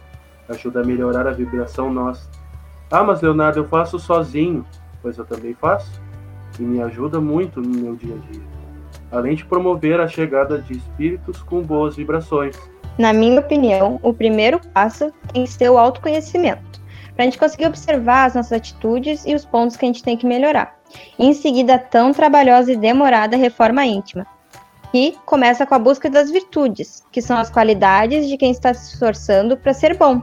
ajuda 0.48 0.80
a 0.80 0.84
melhorar 0.84 1.26
a 1.26 1.32
vibração 1.32 1.92
nossa. 1.92 2.28
Ah, 2.90 3.04
mas 3.04 3.20
Leonardo, 3.20 3.60
eu 3.60 3.68
faço 3.68 3.98
sozinho. 3.98 4.64
Pois 5.02 5.18
eu 5.18 5.24
também 5.24 5.54
faço. 5.54 6.00
E 6.58 6.62
me 6.62 6.82
ajuda 6.82 7.20
muito 7.20 7.60
no 7.60 7.68
meu 7.68 7.94
dia 7.94 8.14
a 8.14 8.32
dia. 8.32 8.42
Além 9.12 9.34
de 9.34 9.44
promover 9.44 10.00
a 10.00 10.08
chegada 10.08 10.60
de 10.60 10.76
espíritos 10.76 11.42
com 11.42 11.62
boas 11.62 11.96
vibrações. 11.96 12.56
Na 12.98 13.12
minha 13.12 13.38
opinião, 13.38 14.00
o 14.02 14.12
primeiro 14.12 14.60
passo 14.74 15.12
tem 15.32 15.44
que 15.44 15.50
ser 15.50 15.70
o 15.70 15.78
autoconhecimento, 15.78 16.80
para 17.14 17.22
a 17.22 17.26
gente 17.26 17.38
conseguir 17.38 17.66
observar 17.66 18.24
as 18.24 18.34
nossas 18.34 18.52
atitudes 18.52 19.24
e 19.24 19.36
os 19.36 19.44
pontos 19.44 19.76
que 19.76 19.84
a 19.84 19.88
gente 19.88 20.02
tem 20.02 20.16
que 20.16 20.26
melhorar. 20.26 20.76
Em 21.16 21.32
seguida, 21.32 21.76
a 21.76 21.78
tão 21.78 22.12
trabalhosa 22.12 22.72
e 22.72 22.76
demorada 22.76 23.36
reforma 23.36 23.86
íntima, 23.86 24.26
que 24.90 25.16
começa 25.24 25.64
com 25.64 25.76
a 25.76 25.78
busca 25.78 26.10
das 26.10 26.28
virtudes, 26.28 27.04
que 27.12 27.22
são 27.22 27.38
as 27.38 27.48
qualidades 27.48 28.26
de 28.26 28.36
quem 28.36 28.50
está 28.50 28.74
se 28.74 28.94
esforçando 28.94 29.56
para 29.56 29.72
ser 29.72 29.96
bom. 29.96 30.20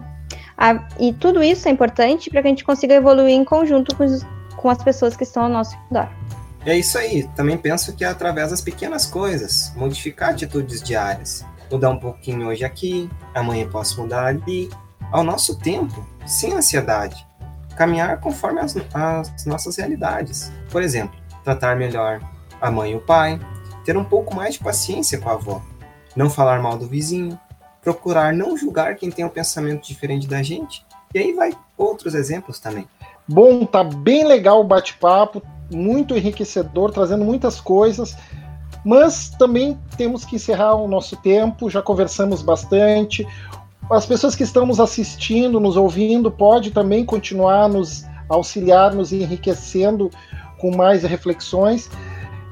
E 1.00 1.14
tudo 1.14 1.44
isso 1.44 1.68
é 1.68 1.72
importante 1.72 2.30
para 2.30 2.42
que 2.42 2.48
a 2.48 2.50
gente 2.50 2.64
consiga 2.64 2.94
evoluir 2.94 3.34
em 3.34 3.44
conjunto 3.44 3.96
com, 3.96 4.06
os, 4.06 4.26
com 4.56 4.70
as 4.70 4.82
pessoas 4.84 5.16
que 5.16 5.24
estão 5.24 5.44
ao 5.44 5.50
nosso 5.50 5.78
redor. 5.90 6.10
É 6.66 6.78
isso 6.78 6.98
aí. 6.98 7.30
Também 7.36 7.58
penso 7.58 7.96
que 7.96 8.04
é 8.04 8.08
através 8.08 8.50
das 8.50 8.62
pequenas 8.62 9.06
coisas, 9.06 9.72
modificar 9.76 10.30
atitudes 10.30 10.82
diárias. 10.82 11.46
Mudar 11.72 11.90
um 11.90 12.00
pouquinho 12.00 12.48
hoje 12.48 12.64
aqui, 12.64 13.10
amanhã 13.34 13.68
posso 13.70 14.02
mudar 14.02 14.26
ali. 14.28 14.70
Ao 15.12 15.24
nosso 15.24 15.60
tempo, 15.60 16.06
sem 16.26 16.54
ansiedade. 16.54 17.26
Caminhar 17.76 18.20
conforme 18.20 18.62
as, 18.62 18.76
as 18.94 19.46
nossas 19.46 19.78
realidades. 19.78 20.52
Por 20.72 20.82
exemplo, 20.82 21.20
tratar 21.44 21.76
melhor 21.76 22.20
a 22.60 22.72
mãe 22.72 22.94
e 22.94 22.96
o 22.96 23.02
pai, 23.02 23.40
ter 23.84 23.96
um 23.96 24.04
pouco 24.04 24.34
mais 24.36 24.56
de 24.56 24.60
paciência 24.62 25.20
com 25.20 25.30
a 25.30 25.34
avó, 25.34 25.62
não 26.16 26.30
falar 26.30 26.62
mal 26.62 26.78
do 26.78 26.88
vizinho, 26.88 27.40
procurar 27.86 28.34
não 28.34 28.58
julgar 28.58 28.96
quem 28.96 29.12
tem 29.12 29.24
um 29.24 29.30
pensamento 29.30 29.88
diferente 29.88 30.28
da 30.28 30.42
gente. 30.42 30.84
E 31.14 31.20
aí 31.20 31.34
vai 31.34 31.54
outros 31.78 32.16
exemplos 32.16 32.60
também. 32.60 32.88
Bom, 33.28 33.64
tá 33.64 33.84
bem 33.84 34.26
legal 34.26 34.60
o 34.60 34.64
bate-papo, 34.64 35.40
muito 35.72 36.18
enriquecedor, 36.18 36.92
trazendo 36.92 37.24
muitas 37.24 37.62
coisas, 37.62 38.18
mas 38.84 39.30
também 39.30 39.80
temos 39.98 40.26
que 40.26 40.36
encerrar 40.36 40.76
o 40.76 40.88
nosso 40.88 41.16
tempo, 41.18 41.70
já 41.70 41.82
conversamos 41.82 42.42
bastante. 42.42 43.26
As 43.90 44.06
pessoas 44.06 44.36
que 44.36 44.44
estão 44.44 44.66
nos 44.66 44.80
assistindo, 44.80 45.60
nos 45.60 45.78
ouvindo, 45.78 46.32
pode 46.32 46.72
também 46.72 47.06
continuar 47.06 47.70
nos 47.70 48.04
auxiliar, 48.28 48.96
nos 48.96 49.14
enriquecendo 49.14 50.10
com 50.58 50.76
mais 50.76 51.04
reflexões. 51.04 51.90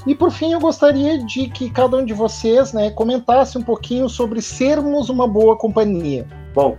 E 0.05 0.13
por 0.13 0.31
fim, 0.31 0.51
eu 0.51 0.59
gostaria 0.59 1.17
de 1.17 1.47
que 1.47 1.69
cada 1.69 1.95
um 1.95 2.03
de 2.03 2.13
vocês 2.13 2.73
né, 2.73 2.91
comentasse 2.91 3.57
um 3.57 3.61
pouquinho 3.61 4.09
sobre 4.09 4.41
sermos 4.41 5.09
uma 5.09 5.25
boa 5.25 5.57
companhia. 5.57 6.27
Bom, 6.53 6.77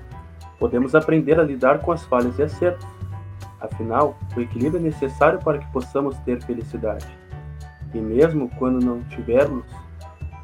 podemos 0.59 0.95
aprender 0.95 1.41
a 1.41 1.43
lidar 1.43 1.81
com 1.81 1.91
as 1.91 2.05
falhas 2.05 2.39
e 2.39 2.43
acertos. 2.43 2.87
Afinal, 3.59 4.15
o 4.37 4.41
equilíbrio 4.41 4.79
é 4.79 4.83
necessário 4.83 5.39
para 5.39 5.59
que 5.59 5.67
possamos 5.73 6.19
ter 6.19 6.43
felicidade. 6.43 7.07
E 7.95 7.99
mesmo 7.99 8.51
quando 8.59 8.85
não 8.85 9.03
tivermos 9.05 9.65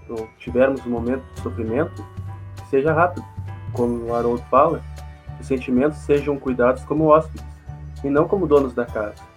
ou 0.08 0.26
tivermos 0.38 0.84
um 0.86 0.90
momento 0.90 1.22
de 1.34 1.40
sofrimento, 1.40 2.04
seja 2.70 2.94
rápido. 2.94 3.24
Como 3.74 4.06
o 4.06 4.14
Haroldo 4.14 4.42
fala, 4.50 4.82
os 5.38 5.46
sentimentos 5.46 5.98
sejam 5.98 6.38
cuidados 6.38 6.82
como 6.84 7.08
hóspedes, 7.08 7.44
e 8.02 8.08
não 8.08 8.26
como 8.26 8.46
donos 8.46 8.72
da 8.72 8.86
casa 8.86 9.29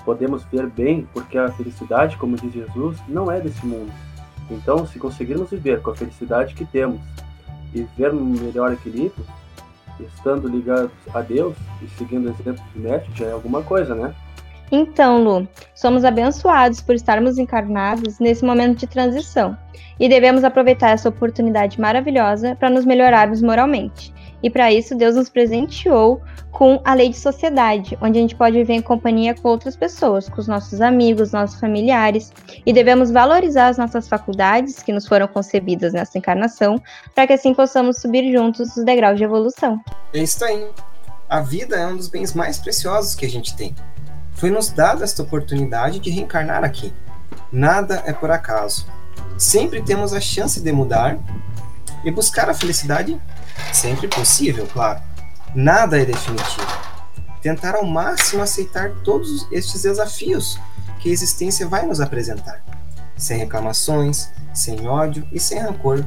podemos 0.00 0.44
ver 0.44 0.66
bem 0.66 1.06
porque 1.12 1.38
a 1.38 1.50
felicidade, 1.52 2.16
como 2.16 2.36
diz 2.36 2.52
Jesus, 2.52 2.98
não 3.08 3.30
é 3.30 3.40
desse 3.40 3.64
mundo. 3.64 3.92
Então, 4.50 4.86
se 4.86 4.98
conseguirmos 4.98 5.50
viver 5.50 5.80
com 5.80 5.90
a 5.90 5.96
felicidade 5.96 6.54
que 6.54 6.64
temos 6.64 7.00
e 7.72 7.82
viver 7.82 8.12
um 8.12 8.24
melhor 8.24 8.72
equilíbrio, 8.72 9.24
estando 10.00 10.48
ligados 10.48 10.90
a 11.14 11.20
Deus 11.20 11.54
e 11.82 11.88
seguindo 11.98 12.26
o 12.26 12.30
exemplo 12.30 12.62
de 12.74 12.80
Mestre, 12.80 13.12
já 13.14 13.26
é 13.26 13.32
alguma 13.32 13.62
coisa, 13.62 13.94
né? 13.94 14.14
Então, 14.72 15.22
Lu, 15.22 15.48
somos 15.74 16.04
abençoados 16.04 16.80
por 16.80 16.94
estarmos 16.94 17.38
encarnados 17.38 18.20
nesse 18.20 18.44
momento 18.44 18.78
de 18.78 18.86
transição 18.86 19.56
e 19.98 20.08
devemos 20.08 20.44
aproveitar 20.44 20.90
essa 20.90 21.08
oportunidade 21.08 21.80
maravilhosa 21.80 22.54
para 22.54 22.70
nos 22.70 22.84
melhorarmos 22.84 23.42
moralmente. 23.42 24.14
E 24.42 24.48
para 24.48 24.72
isso, 24.72 24.94
Deus 24.94 25.14
nos 25.14 25.28
presenteou 25.28 26.20
com 26.50 26.80
a 26.84 26.94
lei 26.94 27.08
de 27.08 27.16
sociedade, 27.16 27.96
onde 28.00 28.18
a 28.18 28.22
gente 28.22 28.34
pode 28.34 28.56
viver 28.56 28.74
em 28.74 28.82
companhia 28.82 29.34
com 29.34 29.48
outras 29.48 29.76
pessoas, 29.76 30.28
com 30.28 30.40
os 30.40 30.48
nossos 30.48 30.80
amigos, 30.80 31.32
nossos 31.32 31.60
familiares, 31.60 32.32
e 32.64 32.72
devemos 32.72 33.10
valorizar 33.10 33.68
as 33.68 33.78
nossas 33.78 34.08
faculdades 34.08 34.82
que 34.82 34.92
nos 34.92 35.06
foram 35.06 35.28
concebidas 35.28 35.92
nessa 35.92 36.18
encarnação, 36.18 36.80
para 37.14 37.26
que 37.26 37.32
assim 37.32 37.54
possamos 37.54 37.98
subir 37.98 38.32
juntos 38.32 38.76
os 38.76 38.84
degraus 38.84 39.16
de 39.16 39.24
evolução. 39.24 39.80
É 40.12 40.18
isso 40.18 40.44
aí. 40.44 40.66
A 41.28 41.40
vida 41.40 41.76
é 41.76 41.86
um 41.86 41.96
dos 41.96 42.08
bens 42.08 42.34
mais 42.34 42.58
preciosos 42.58 43.14
que 43.14 43.24
a 43.24 43.30
gente 43.30 43.56
tem. 43.56 43.74
Foi 44.32 44.50
nos 44.50 44.70
dada 44.70 45.04
esta 45.04 45.22
oportunidade 45.22 46.00
de 46.00 46.10
reencarnar 46.10 46.64
aqui. 46.64 46.92
Nada 47.52 48.02
é 48.06 48.12
por 48.12 48.30
acaso. 48.30 48.86
Sempre 49.38 49.82
temos 49.82 50.12
a 50.12 50.20
chance 50.20 50.60
de 50.60 50.72
mudar 50.72 51.18
e 52.04 52.10
buscar 52.10 52.48
a 52.48 52.54
felicidade 52.54 53.20
Sempre 53.72 54.08
possível, 54.08 54.66
claro. 54.66 55.00
Nada 55.54 56.00
é 56.00 56.04
definitivo. 56.04 56.66
Tentar 57.40 57.76
ao 57.76 57.84
máximo 57.84 58.42
aceitar 58.42 58.90
todos 59.04 59.46
estes 59.50 59.82
desafios 59.82 60.58
que 60.98 61.08
a 61.08 61.12
existência 61.12 61.66
vai 61.66 61.86
nos 61.86 62.00
apresentar, 62.00 62.62
sem 63.16 63.38
reclamações, 63.38 64.28
sem 64.52 64.86
ódio 64.86 65.26
e 65.32 65.40
sem 65.40 65.58
rancor. 65.58 66.04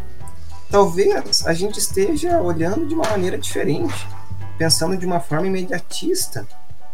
Talvez 0.70 1.46
a 1.46 1.54
gente 1.54 1.80
esteja 1.80 2.40
olhando 2.42 2.86
de 2.86 2.94
uma 2.94 3.10
maneira 3.10 3.38
diferente, 3.38 4.08
pensando 4.58 4.98
de 4.98 5.06
uma 5.06 5.20
forma 5.20 5.48
imediatista. 5.48 6.46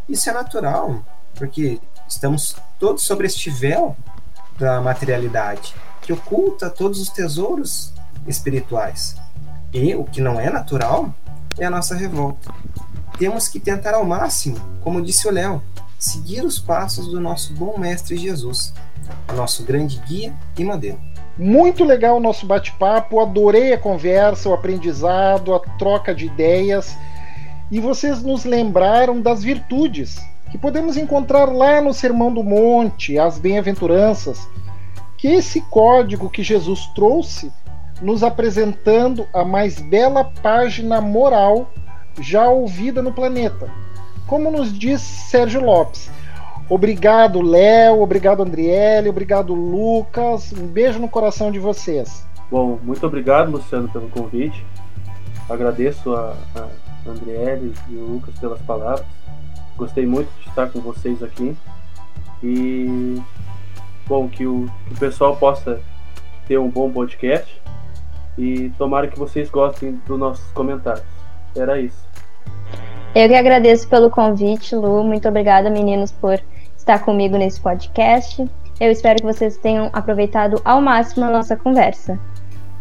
Isso 0.07 0.29
é 0.29 0.33
natural, 0.33 1.03
porque 1.35 1.81
estamos 2.07 2.55
todos 2.79 3.03
sobre 3.03 3.27
este 3.27 3.49
véu 3.49 3.97
da 4.57 4.79
materialidade 4.79 5.73
que 6.01 6.13
oculta 6.13 6.69
todos 6.69 6.99
os 6.99 7.09
tesouros 7.09 7.93
espirituais. 8.29 9.15
E 9.73 9.93
o 9.95 10.03
que 10.03 10.21
não 10.21 10.39
é 10.39 10.49
natural 10.49 11.13
é 11.57 11.65
a 11.65 11.69
nossa 11.69 11.95
revolta. 11.95 12.53
Temos 13.17 13.47
que 13.47 13.59
tentar 13.59 13.95
ao 13.95 14.05
máximo, 14.05 14.57
como 14.81 15.01
disse 15.01 15.27
o 15.27 15.31
Léo, 15.31 15.61
seguir 15.97 16.45
os 16.45 16.57
passos 16.57 17.07
do 17.07 17.19
nosso 17.19 17.53
bom 17.53 17.77
mestre 17.77 18.15
Jesus, 18.15 18.73
o 19.27 19.33
nosso 19.33 19.63
grande 19.63 20.01
guia 20.07 20.33
e 20.57 20.63
modelo. 20.63 20.99
Muito 21.37 21.83
legal 21.83 22.17
o 22.17 22.21
nosso 22.21 22.45
bate-papo, 22.45 23.19
adorei 23.19 23.73
a 23.73 23.77
conversa, 23.77 24.49
o 24.49 24.53
aprendizado, 24.53 25.53
a 25.53 25.59
troca 25.59 26.13
de 26.13 26.25
ideias. 26.25 26.97
E 27.71 27.79
vocês 27.79 28.21
nos 28.21 28.45
lembraram 28.45 29.21
das 29.21 29.43
virtudes 29.43 30.19
que 30.51 30.57
podemos 30.57 30.97
encontrar 30.97 31.45
lá 31.45 31.79
no 31.81 31.93
Sermão 31.93 32.33
do 32.33 32.43
Monte, 32.43 33.19
as 33.19 33.37
bem-aventuranças, 33.37 34.47
que 35.17 35.27
esse 35.27 35.61
código 35.61 36.29
que 36.29 36.41
Jesus 36.41 36.87
trouxe 36.95 37.51
nos 38.01 38.23
apresentando 38.23 39.27
a 39.33 39.43
mais 39.43 39.79
bela 39.79 40.23
página 40.23 41.01
moral 41.01 41.71
já 42.19 42.47
ouvida 42.49 43.01
no 43.01 43.11
planeta. 43.11 43.69
Como 44.27 44.51
nos 44.51 44.77
diz 44.77 45.01
Sérgio 45.01 45.61
Lopes. 45.61 46.09
Obrigado, 46.69 47.41
Léo, 47.41 48.01
obrigado, 48.01 48.43
Andriele, 48.43 49.09
obrigado, 49.09 49.55
Lucas. 49.55 50.53
Um 50.53 50.67
beijo 50.67 50.99
no 50.99 51.09
coração 51.09 51.51
de 51.51 51.59
vocês. 51.59 52.25
Bom, 52.51 52.79
muito 52.83 53.05
obrigado, 53.05 53.51
Luciano, 53.51 53.89
pelo 53.89 54.07
convite. 54.09 54.63
Agradeço 55.49 56.13
a, 56.13 56.35
a 56.55 57.09
Andriele 57.09 57.73
e 57.89 57.95
o 57.95 58.05
Lucas 58.05 58.37
pelas 58.37 58.61
palavras. 58.61 59.05
Gostei 59.75 60.05
muito 60.05 60.29
de 60.41 60.49
estar 60.49 60.69
com 60.69 60.79
vocês 60.79 61.23
aqui. 61.23 61.55
E, 62.43 63.19
bom, 64.07 64.27
que 64.27 64.45
o, 64.45 64.69
que 64.87 64.93
o 64.93 64.97
pessoal 64.97 65.35
possa 65.37 65.81
ter 66.47 66.59
um 66.59 66.69
bom 66.69 66.91
podcast 66.91 67.59
e 68.39 68.69
tomara 68.77 69.07
que 69.07 69.19
vocês 69.19 69.49
gostem 69.49 69.99
dos 70.07 70.17
nossos 70.17 70.49
comentários. 70.53 71.05
Era 71.55 71.79
isso. 71.79 72.07
Eu 73.13 73.27
que 73.27 73.35
agradeço 73.35 73.87
pelo 73.87 74.09
convite, 74.09 74.75
Lu. 74.75 75.03
Muito 75.03 75.27
obrigada, 75.27 75.69
meninos, 75.69 76.11
por 76.11 76.39
estar 76.77 76.99
comigo 76.99 77.37
nesse 77.37 77.59
podcast. 77.59 78.47
Eu 78.79 78.91
espero 78.91 79.19
que 79.19 79.25
vocês 79.25 79.57
tenham 79.57 79.89
aproveitado 79.91 80.61
ao 80.63 80.81
máximo 80.81 81.25
a 81.25 81.29
nossa 81.29 81.55
conversa. 81.55 82.17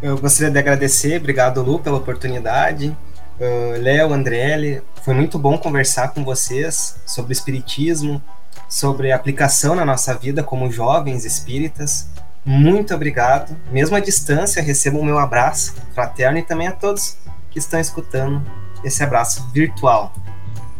Eu 0.01 0.17
gostaria 0.17 0.49
de 0.49 0.57
agradecer, 0.57 1.19
obrigado, 1.19 1.61
Lu, 1.61 1.79
pela 1.79 1.97
oportunidade. 1.97 2.95
Uh, 3.37 3.81
Léo, 3.81 4.13
Andriele, 4.13 4.81
foi 5.03 5.13
muito 5.13 5.37
bom 5.37 5.57
conversar 5.57 6.13
com 6.13 6.23
vocês 6.23 7.01
sobre 7.05 7.33
espiritismo, 7.33 8.21
sobre 8.69 9.11
aplicação 9.11 9.75
na 9.75 9.83
nossa 9.83 10.13
vida 10.13 10.41
como 10.41 10.71
jovens 10.71 11.25
espíritas. 11.25 12.07
Muito 12.45 12.93
obrigado. 12.95 13.55
Mesmo 13.71 13.95
à 13.95 13.99
distância, 13.99 14.61
recebo 14.61 14.99
o 14.99 15.05
meu 15.05 15.19
abraço 15.19 15.75
fraterno 15.93 16.37
e 16.37 16.43
também 16.43 16.67
a 16.67 16.71
todos 16.71 17.17
que 17.51 17.59
estão 17.59 17.79
escutando 17.79 18.41
esse 18.83 19.03
abraço 19.03 19.47
virtual. 19.51 20.13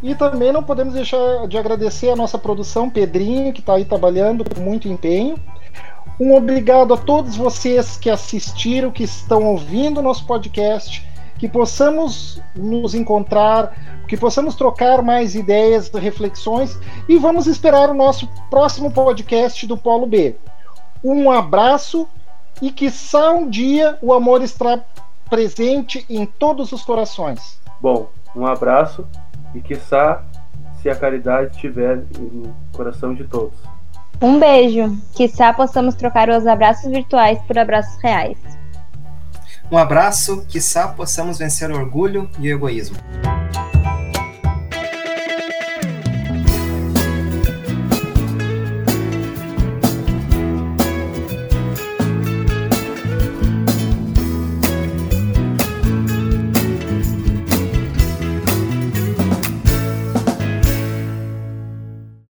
E 0.02 0.15
também 0.15 0.54
não 0.54 0.63
podemos 0.63 0.93
deixar 0.93 1.48
de 1.48 1.58
agradecer 1.58 2.10
a 2.10 2.15
nossa 2.15 2.38
produção, 2.38 2.89
Pedrinho, 2.89 3.52
que 3.52 3.60
está 3.60 3.74
aí 3.74 3.84
trabalhando 3.84 4.45
com 4.45 4.62
muito 4.62 4.88
empenho. 4.88 5.38
Um 6.19 6.34
obrigado 6.34 6.93
a 6.93 6.98
todos 6.98 7.36
vocês 7.36 7.98
que 7.98 8.10
assistiram, 8.10 8.91
que 8.91 9.04
estão 9.04 9.43
ouvindo 9.43 10.00
o 10.00 10.04
nosso 10.04 10.26
podcast, 10.26 11.06
que 11.38 11.48
possamos 11.48 12.41
nos 12.56 12.95
encontrar, 12.95 14.02
que 14.08 14.17
possamos 14.17 14.56
trocar 14.56 15.02
mais 15.02 15.36
ideias, 15.36 15.89
reflexões 15.89 16.78
e 17.08 17.17
vamos 17.17 17.48
esperar 17.48 17.89
o 17.89 17.93
nosso 17.93 18.28
próximo 18.50 18.91
podcast 18.91 19.67
do 19.67 19.78
Polo 19.78 20.08
B 20.08 20.36
um 21.04 21.32
abraço 21.32 22.08
e 22.62 22.72
que 22.72 22.90
só 22.90 23.36
um 23.36 23.50
dia 23.50 23.98
o 24.02 24.14
amor 24.14 24.42
está 24.42 24.80
presente 25.30 26.06
em 26.10 26.26
todos 26.26 26.72
os 26.72 26.84
corações. 26.84 27.60
Bom, 27.80 28.10
um 28.36 28.46
abraço 28.46 29.08
e 29.54 29.62
que 29.62 29.76
se 29.76 30.90
a 30.90 30.96
caridade 30.96 31.52
estiver 31.52 32.04
no 32.18 32.54
coração 32.74 33.14
de 33.14 33.24
todos. 33.24 33.58
Um 34.22 34.40
beijo. 34.40 34.98
Quizá 35.14 35.54
possamos 35.54 35.96
trocar 35.96 36.30
os 36.30 36.46
abraços 36.46 36.92
virtuais 36.92 37.40
por 37.48 37.58
abraços 37.58 38.02
reais. 38.02 38.38
Um 39.72 39.78
abraço, 39.78 40.46
quiçá 40.48 40.88
possamos 40.88 41.38
vencer 41.38 41.72
o 41.72 41.76
orgulho 41.76 42.30
e 42.40 42.52
o 42.52 42.56
egoísmo. 42.56 42.98